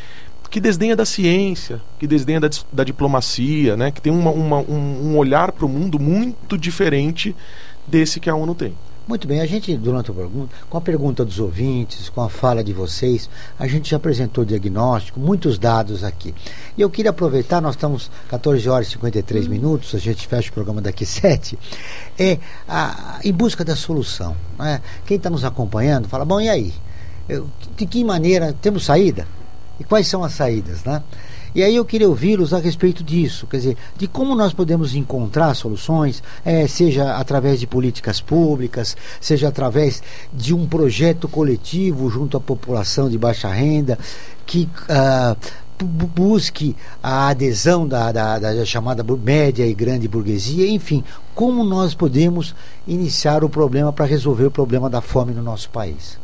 [0.50, 3.90] que desdenha da ciência, que desdenha da, da diplomacia, né?
[3.90, 7.34] que tem uma, uma, um, um olhar para o mundo muito diferente
[7.86, 8.74] desse que a ONU tem?
[9.06, 12.64] Muito bem, a gente, durante o programa, com a pergunta dos ouvintes, com a fala
[12.64, 16.34] de vocês, a gente já apresentou o diagnóstico, muitos dados aqui.
[16.76, 20.52] E eu queria aproveitar, nós estamos 14 horas e 53 minutos, a gente fecha o
[20.52, 21.56] programa daqui 7,
[22.18, 24.36] é a, em busca da solução.
[24.58, 24.82] Né?
[25.06, 26.74] Quem está nos acompanhando fala, bom, e aí?
[27.28, 29.24] Eu, de que maneira temos saída?
[29.78, 31.00] E quais são as saídas, né?
[31.56, 35.54] E aí eu queria ouvi-los a respeito disso, quer dizer, de como nós podemos encontrar
[35.54, 42.40] soluções, é, seja através de políticas públicas, seja através de um projeto coletivo junto à
[42.40, 43.98] população de baixa renda,
[44.44, 45.34] que uh,
[45.82, 51.02] busque a adesão da, da, da, chamada média e grande burguesia, enfim,
[51.34, 52.54] como nós podemos
[52.86, 56.18] iniciar o problema para resolver o problema da fome no nosso país.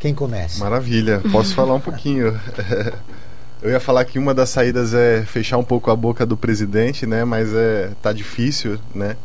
[0.00, 0.58] Quem começa?
[0.58, 2.36] Maravilha, posso falar um pouquinho.
[3.64, 7.06] Eu ia falar que uma das saídas é fechar um pouco a boca do presidente,
[7.06, 7.24] né?
[7.24, 9.16] Mas é tá difícil, né?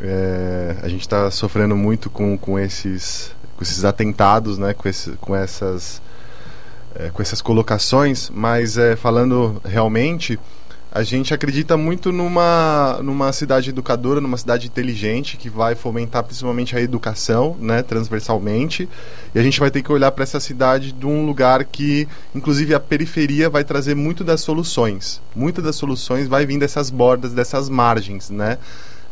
[0.00, 4.74] É, a gente está sofrendo muito com, com esses com esses atentados, né?
[4.74, 6.02] Com, esse, com essas
[6.96, 10.36] é, com essas colocações, mas é, falando realmente,
[10.96, 16.74] a gente acredita muito numa, numa cidade educadora, numa cidade inteligente, que vai fomentar principalmente
[16.74, 18.88] a educação, né, transversalmente.
[19.34, 22.74] E a gente vai ter que olhar para essa cidade de um lugar que, inclusive,
[22.74, 25.20] a periferia vai trazer muito das soluções.
[25.34, 28.56] Muitas das soluções vai vir dessas bordas, dessas margens, né?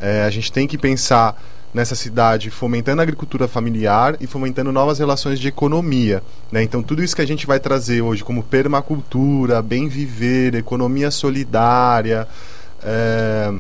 [0.01, 1.39] É, a gente tem que pensar
[1.75, 6.23] nessa cidade, fomentando a agricultura familiar e fomentando novas relações de economia.
[6.51, 6.63] Né?
[6.63, 12.29] Então, tudo isso que a gente vai trazer hoje, como permacultura, bem viver, economia solidária,
[12.81, 13.53] é,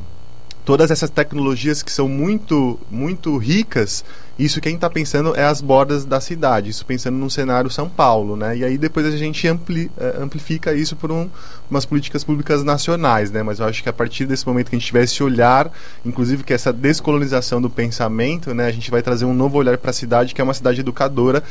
[0.64, 4.04] todas essas tecnologias que são muito, muito ricas
[4.38, 8.36] isso quem está pensando é as bordas da cidade, isso pensando num cenário São Paulo,
[8.36, 8.56] né?
[8.56, 11.28] E aí depois a gente ampli, uh, amplifica isso por um,
[11.70, 13.42] umas políticas públicas nacionais, né?
[13.42, 15.70] Mas eu acho que a partir desse momento que a gente tiver esse olhar,
[16.04, 18.66] inclusive que essa descolonização do pensamento, né?
[18.66, 21.42] A gente vai trazer um novo olhar para a cidade, que é uma cidade educadora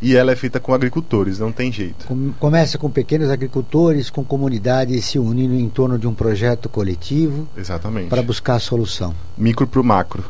[0.00, 2.06] e ela é feita com agricultores, não tem jeito.
[2.38, 7.46] Começa com pequenos agricultores, com comunidades se unindo em torno de um projeto coletivo.
[7.56, 8.08] Exatamente.
[8.08, 9.14] Para buscar a solução.
[9.36, 10.24] Micro para o macro.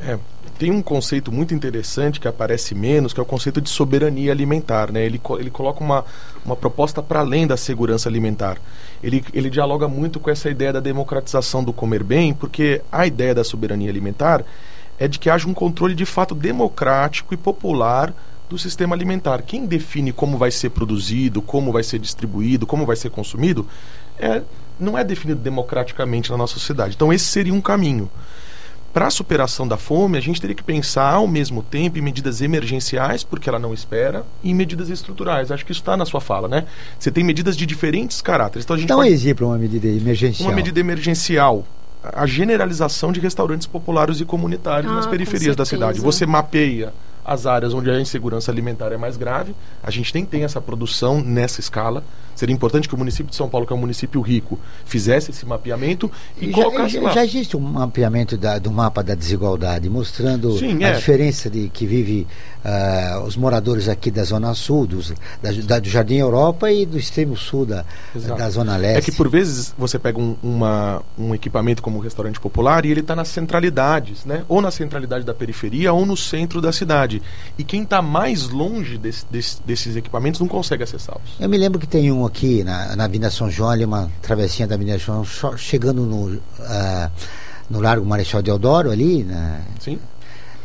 [0.00, 0.16] É,
[0.58, 4.90] tem um conceito muito interessante que aparece menos, que é o conceito de soberania alimentar.
[4.90, 5.04] Né?
[5.04, 6.04] Ele, ele coloca uma,
[6.44, 8.58] uma proposta para além da segurança alimentar.
[9.02, 13.34] Ele, ele dialoga muito com essa ideia da democratização do comer bem, porque a ideia
[13.34, 14.44] da soberania alimentar
[14.98, 18.12] é de que haja um controle de fato democrático e popular
[18.50, 19.42] do sistema alimentar.
[19.42, 23.64] Quem define como vai ser produzido, como vai ser distribuído, como vai ser consumido,
[24.18, 24.42] é,
[24.80, 26.96] não é definido democraticamente na nossa sociedade.
[26.96, 28.10] Então, esse seria um caminho
[28.98, 32.42] para a superação da fome, a gente teria que pensar ao mesmo tempo em medidas
[32.42, 35.52] emergenciais, porque ela não espera, e em medidas estruturais.
[35.52, 36.64] Acho que isso está na sua fala, né?
[36.98, 38.64] Você tem medidas de diferentes caráteres.
[38.64, 39.08] Então, a gente Dá pode...
[39.08, 40.48] um exemplo, uma medida emergencial.
[40.48, 41.64] Uma medida emergencial.
[42.02, 46.00] A generalização de restaurantes populares e comunitários ah, nas periferias da cidade.
[46.00, 46.92] Você mapeia
[47.24, 49.54] as áreas onde a insegurança alimentar é mais grave.
[49.80, 52.02] A gente nem tem essa produção nessa escala.
[52.38, 55.44] Seria importante que o município de São Paulo, que é um município rico, fizesse esse
[55.44, 56.08] mapeamento
[56.40, 57.10] e, e colocasse já, lá.
[57.10, 60.92] Já existe um mapeamento da, do mapa da desigualdade, mostrando Sim, a é.
[60.92, 62.28] diferença de que vive
[62.64, 65.12] uh, os moradores aqui da Zona Sul, dos,
[65.42, 67.84] da, da, do Jardim Europa e do extremo sul da,
[68.14, 68.98] da Zona Leste.
[68.98, 72.92] É que por vezes você pega um, uma, um equipamento como o restaurante popular e
[72.92, 74.44] ele está nas centralidades, né?
[74.48, 77.20] ou na centralidade da periferia ou no centro da cidade.
[77.58, 81.32] E quem está mais longe desse, desse, desses equipamentos não consegue acessá-los.
[81.40, 84.68] Eu me lembro que tem um aqui na, na Avenida São João, ali uma travessinha
[84.68, 87.10] da Avenida São João, chegando no, uh,
[87.68, 89.62] no Largo Marechal Deodoro ali, né?
[89.80, 89.98] Sim.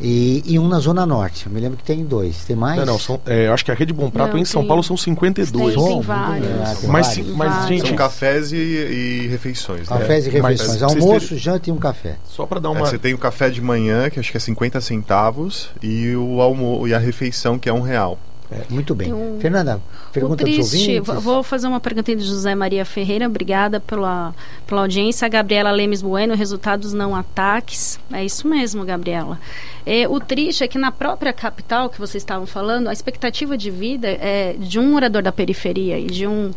[0.02, 1.46] E, e, um na Zona Norte.
[1.46, 2.44] Eu me lembro que tem dois.
[2.46, 2.78] Tem mais?
[2.78, 3.00] Não, não.
[3.00, 5.76] São, é, acho que a Rede Bom Prato não, em São Paulo são 52.
[5.76, 6.48] Tem, tem vários.
[6.48, 7.36] É, tem mas, vários.
[7.36, 7.88] mas, gente.
[7.88, 9.88] São cafés e, e refeições.
[9.88, 9.98] Né?
[9.98, 10.32] Cafés né?
[10.32, 10.82] e refeições.
[10.82, 12.18] Mas, Almoço, janta e um café.
[12.26, 12.82] Só para dar uma.
[12.82, 16.42] É, você tem o café de manhã, que acho que é 50 centavos, e, o
[16.42, 18.18] almo e a refeição, que é um real.
[18.54, 19.12] É, muito bem.
[19.12, 19.82] Um, Fernanda,
[20.12, 21.24] pergunta triste, dos ouvintes.
[21.24, 23.26] Vou fazer uma pergunta de José Maria Ferreira.
[23.26, 24.36] Obrigada pela,
[24.68, 25.28] pela audiência.
[25.28, 28.00] Gabriela Lemes Bueno, resultados não ataques.
[28.12, 29.40] É isso mesmo, Gabriela.
[29.84, 33.72] É, o triste é que na própria capital que vocês estavam falando, a expectativa de
[33.72, 36.52] vida é, de um morador da periferia e de, um,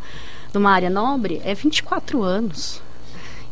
[0.52, 2.82] de uma área nobre é 24 anos.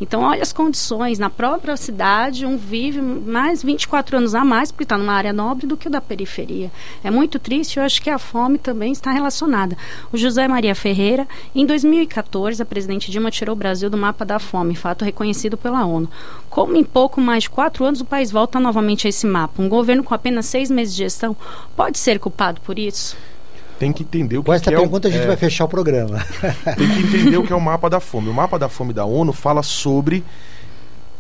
[0.01, 1.19] Então, olha as condições.
[1.19, 5.67] Na própria cidade, um vive mais 24 anos a mais, porque está numa área nobre,
[5.67, 6.71] do que o da periferia.
[7.03, 9.77] É muito triste, eu acho que a fome também está relacionada.
[10.13, 14.39] O José Maria Ferreira, em 2014, a presidente Dilma tirou o Brasil do mapa da
[14.39, 16.09] fome, fato reconhecido pela ONU.
[16.51, 19.69] Como em pouco mais de quatro anos o país volta novamente a esse mapa, um
[19.69, 21.37] governo com apenas seis meses de gestão
[21.77, 23.17] pode ser culpado por isso?
[23.85, 25.67] Tem que entender o que, Com essa que pergunta é a gente é, vai fechar
[25.67, 26.25] o programa.
[26.77, 28.31] Tem que entender o que é o mapa da fome.
[28.31, 30.25] O mapa da fome da ONU fala sobre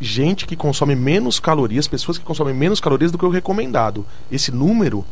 [0.00, 4.06] gente que consome menos calorias, pessoas que consomem menos calorias do que o recomendado.
[4.32, 5.04] Esse número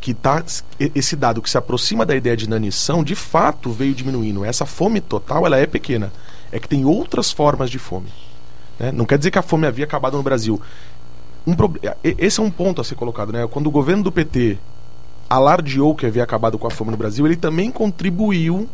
[0.00, 0.42] que tá
[0.78, 4.44] esse dado que se aproxima da ideia de inanição, de fato veio diminuindo.
[4.44, 6.12] Essa fome total, ela é pequena.
[6.52, 8.08] É que tem outras formas de fome.
[8.78, 8.92] Né?
[8.92, 10.60] Não quer dizer que a fome havia acabado no Brasil.
[11.44, 11.54] Um.
[12.04, 13.48] Esse é um ponto a ser colocado, né?
[13.50, 14.58] Quando o governo do PT
[15.30, 18.68] alardeou que havia acabado com a fome no Brasil, ele também contribuiu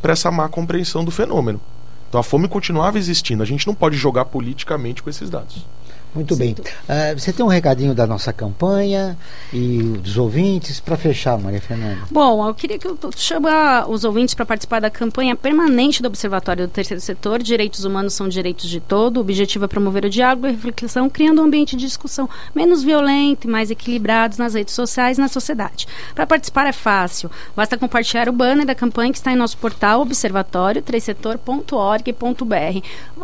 [0.00, 1.60] para essa má compreensão do fenômeno.
[2.08, 3.42] Então a fome continuava existindo.
[3.42, 5.66] A gente não pode jogar politicamente com esses dados.
[6.14, 6.52] Muito bem.
[6.52, 9.16] Uh, você tem um recadinho da nossa campanha
[9.52, 12.00] e dos ouvintes para fechar, Maria Fernanda?
[12.10, 16.66] Bom, eu queria que eu chamar os ouvintes para participar da campanha permanente do Observatório
[16.66, 17.42] do Terceiro Setor.
[17.42, 19.18] Direitos humanos são direitos de todo.
[19.18, 22.82] O objetivo é promover o diálogo e a reflexão, criando um ambiente de discussão menos
[22.82, 25.86] violento e mais equilibrado nas redes sociais e na sociedade.
[26.14, 27.30] Para participar é fácil.
[27.54, 30.82] Basta compartilhar o banner da campanha que está em nosso portal observatório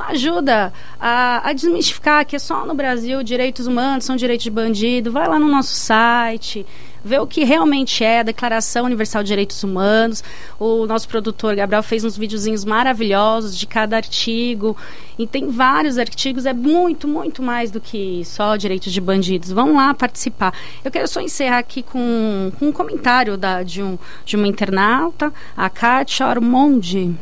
[0.09, 5.11] Ajuda a, a desmistificar que é só no Brasil direitos humanos são direitos de bandido,
[5.11, 6.65] vai lá no nosso site,
[7.05, 10.23] vê o que realmente é a Declaração Universal de Direitos Humanos.
[10.59, 14.77] O nosso produtor Gabriel fez uns videozinhos maravilhosos de cada artigo.
[15.19, 19.51] E tem vários artigos, é muito, muito mais do que só direitos de bandidos.
[19.51, 20.53] Vão lá participar.
[20.85, 25.33] Eu quero só encerrar aqui com, com um comentário da, de, um, de uma internauta,
[25.57, 27.15] a Kátia Armondi.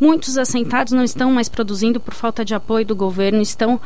[0.00, 3.80] Muitos assentados não estão mais produzindo por falta de apoio do governo, estão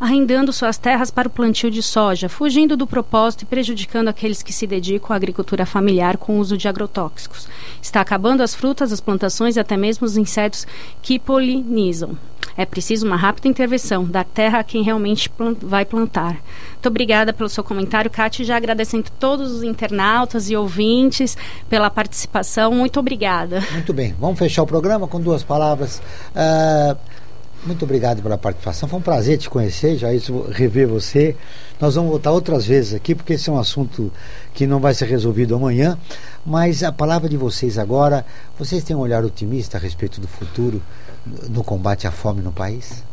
[0.00, 4.52] arrendando suas terras para o plantio de soja, fugindo do propósito e prejudicando aqueles que
[4.52, 7.48] se dedicam à agricultura familiar com o uso de agrotóxicos.
[7.82, 10.66] Está acabando as frutas, as plantações e até mesmo os insetos
[11.02, 12.16] que polinizam.
[12.56, 16.42] É preciso uma rápida intervenção, dar terra a quem realmente plant vai plantar.
[16.72, 18.44] Muito obrigada pelo seu comentário, Cátia.
[18.44, 21.36] Já agradecendo todos os internautas e ouvintes
[21.68, 22.72] pela participação.
[22.72, 23.62] Muito obrigada.
[23.70, 24.12] Muito bem.
[24.18, 26.02] Vamos fechar o programa com duas palavras.
[26.34, 27.27] Uh
[27.64, 28.88] muito obrigado pela participação.
[28.88, 31.34] Foi um prazer te conhecer, já isso rever você.
[31.80, 34.12] Nós vamos voltar outras vezes aqui, porque esse é um assunto
[34.54, 35.98] que não vai ser resolvido amanhã.
[36.44, 38.24] Mas a palavra de vocês agora,
[38.58, 40.82] vocês têm um olhar otimista a respeito do futuro
[41.48, 43.04] no combate à fome no país?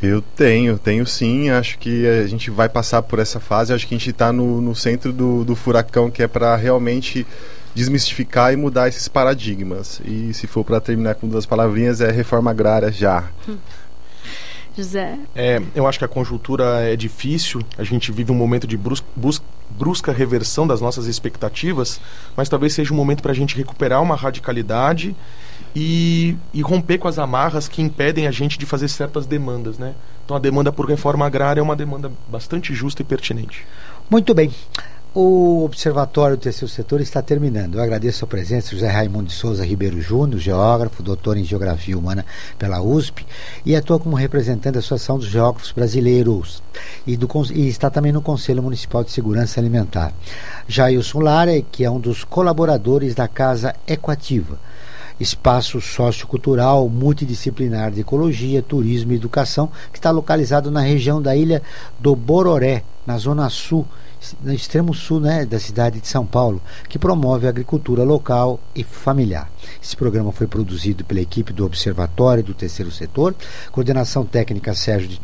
[0.00, 1.50] Eu tenho, tenho sim.
[1.50, 3.72] Acho que a gente vai passar por essa fase.
[3.72, 7.26] Acho que a gente está no, no centro do, do furacão, que é para realmente
[7.74, 10.00] desmistificar e mudar esses paradigmas.
[10.04, 13.24] E se for para terminar com duas palavrinhas, é reforma agrária já.
[14.78, 15.18] José?
[15.34, 19.04] É, eu acho que a conjuntura é difícil, a gente vive um momento de brusca,
[19.70, 22.00] brusca reversão das nossas expectativas,
[22.36, 25.16] mas talvez seja um momento para a gente recuperar uma radicalidade
[25.74, 29.78] e, e, romper com as amarras que impedem a gente de fazer certas demandas.
[29.78, 29.94] Né?
[30.24, 33.66] Então a demanda por reforma agrária é uma demanda bastante justa e pertinente.
[34.08, 34.52] Muito bem.
[35.20, 37.74] O Observatório do Terceiro Setor está terminando.
[37.74, 42.24] Eu agradeço a presença José Raimundo de Souza Ribeiro Júnior, geógrafo, doutor em Geografia Humana
[42.56, 43.26] pela USP,
[43.66, 46.62] e atua como representante da Associação dos Geógrafos Brasileiros
[47.04, 50.12] e, do, e está também no Conselho Municipal de Segurança Alimentar.
[50.68, 54.56] Jailson Lara, que é um dos colaboradores da Casa Equativa
[55.18, 61.60] espaço sociocultural multidisciplinar de ecologia, turismo e educação, que está localizado na região da ilha
[61.98, 63.84] do Bororé, na zona sul
[64.42, 68.82] no extremo sul né, da cidade de São Paulo, que promove a agricultura local e
[68.82, 69.50] familiar.
[69.82, 73.34] Esse programa foi produzido pela equipe do Observatório do Terceiro Setor,
[73.70, 75.20] coordenação técnica Sérgio de,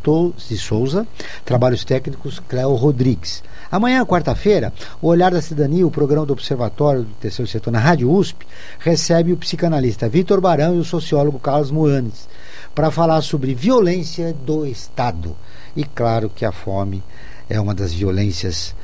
[0.47, 1.07] de Souza,
[1.43, 3.43] trabalhos técnicos Cléo Rodrigues.
[3.71, 4.71] Amanhã, quarta-feira,
[5.01, 8.45] o Olhar da Cidadania, o programa do Observatório do Terceiro Setor na Rádio USP,
[8.79, 12.27] recebe o psicanalista Vitor Barão e o sociólogo Carlos Moanes
[12.73, 15.35] para falar sobre violência do Estado.
[15.75, 17.03] E claro que a fome
[17.49, 18.75] é uma das violências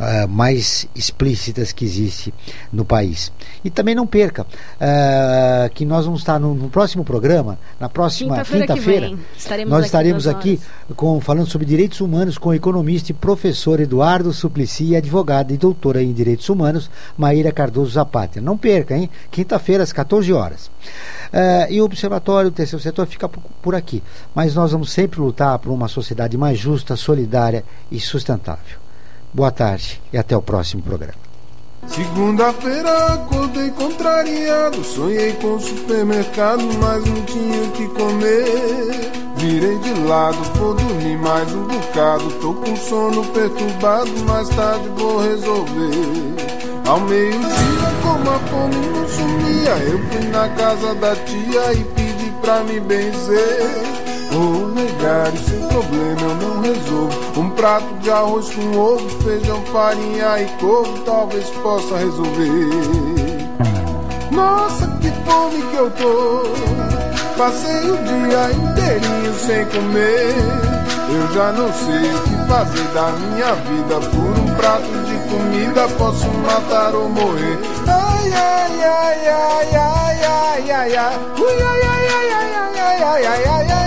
[0.00, 2.32] uh, mais explícitas que existe
[2.72, 3.30] no país.
[3.62, 8.42] E também não perca uh, que nós vamos estar no, no próximo programa, na próxima
[8.42, 10.58] quinta-feira, quinta nós estaremos aqui
[10.96, 16.02] com, falando sobre direitos humanos com o economista e professor Eduardo Suplicy, advogada e doutora
[16.02, 18.40] em direitos humanos, Maíra Cardoso Zapata.
[18.40, 19.10] Não perca, hein?
[19.30, 20.66] Quinta-feira, às 14 horas.
[20.66, 24.02] Uh, e o Observatório do Terceiro Setor fica por aqui.
[24.34, 28.89] Mas nós vamos sempre lutar por uma sociedade mais justa, solidária e sustentável.
[29.32, 31.14] Boa tarde e até o próximo programa.
[31.86, 39.10] Segunda-feira acordei contrariado, sonhei com o supermercado, mas não tinha o que comer.
[39.36, 45.20] Virei de lado, vou dormir mais um bocado, tô com sono perturbado, mais tarde vou
[45.20, 46.50] resolver.
[46.86, 52.32] Ao meio-dia, como a fome não sumia, eu fui na casa da tia e pedi
[52.42, 54.09] pra me benzer.
[54.30, 57.40] Vou negar, e sem problema eu não resolvo.
[57.40, 62.70] Um prato de arroz com ovo, feijão, farinha e couve, talvez possa resolver.
[64.30, 66.42] Nossa, que fome que eu tô!
[67.36, 70.34] Passei o dia inteirinho sem comer.
[71.12, 73.98] Eu já não sei o que fazer da minha vida.
[74.10, 77.58] Por um prato de comida posso matar ou morrer.
[77.88, 80.96] Ai, ai, ai, ai, ai, ai, ai, ai.
[80.96, 83.79] Ai, ai, ai, ai, ai, ai, ai, ai, ai, ai.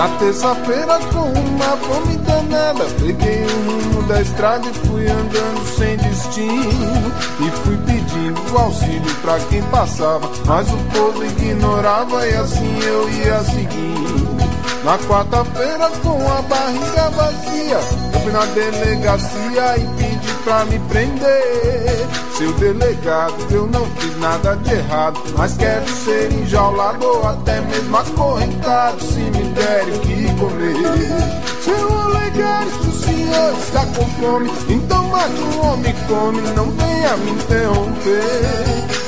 [0.00, 5.94] Na terça-feira com uma fome danada Peguei o rumo da estrada e fui andando sem
[5.98, 7.12] destino.
[7.38, 13.44] E fui pedindo auxílio pra quem passava Mas o povo ignorava e assim eu ia
[13.44, 14.40] seguindo.
[14.84, 17.80] Na quarta-feira com a barriga vazia
[18.14, 24.56] Eu fui na delegacia e pedi pra me prender Seu delegado, eu não fiz nada
[24.56, 30.34] de errado Mas quero ser enjaulado ou até mesmo acorrentado Se me derem o que
[30.36, 36.70] comer Seu Olegário, se o senhor está com fome Então mate um homem come, não
[36.70, 38.22] venha me interromper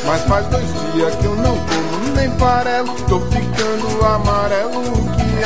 [0.07, 4.83] Mas faz dois dias que eu não como nem farelo Tô ficando amarelo,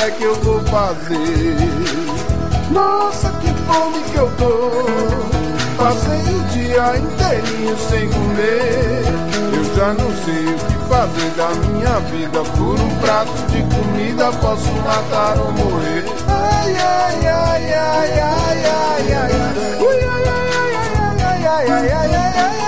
[0.03, 1.55] é que eu vou fazer?
[2.71, 5.56] Nossa, que fome que eu tô.
[5.77, 9.03] Passei o dia inteirinho sem comer.
[9.53, 12.41] Eu já não sei o que fazer da minha vida.
[12.57, 16.03] Por um prato de comida posso matar ou morrer.
[16.27, 19.83] Ai, ai, ai, ai, ai, ai, ai, ai.
[19.83, 22.66] Ui, ai, ai, ai, ai, ai, ai, ai, ai.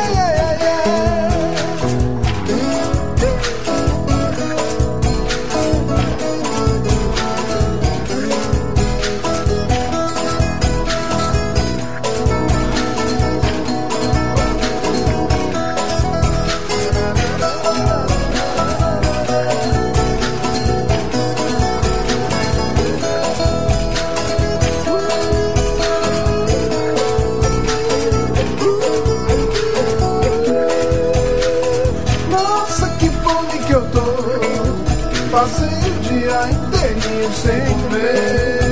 [35.39, 38.68] passei o dia inteirinho sem comer.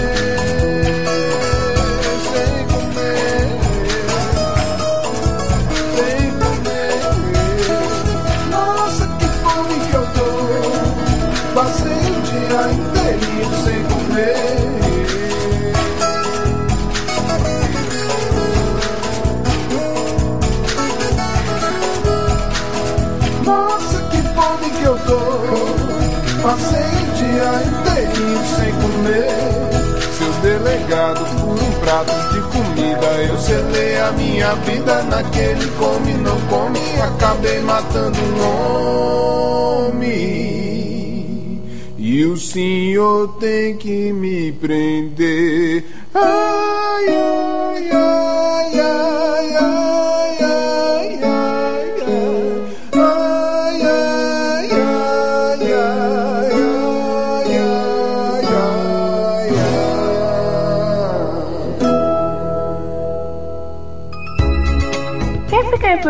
[32.32, 36.80] De comida, eu selei a minha vida naquele come, não come.
[37.02, 38.42] Acabei matando um
[39.88, 40.28] homem.
[41.98, 45.84] E o senhor tem que me prender.
[46.14, 46.57] Ai,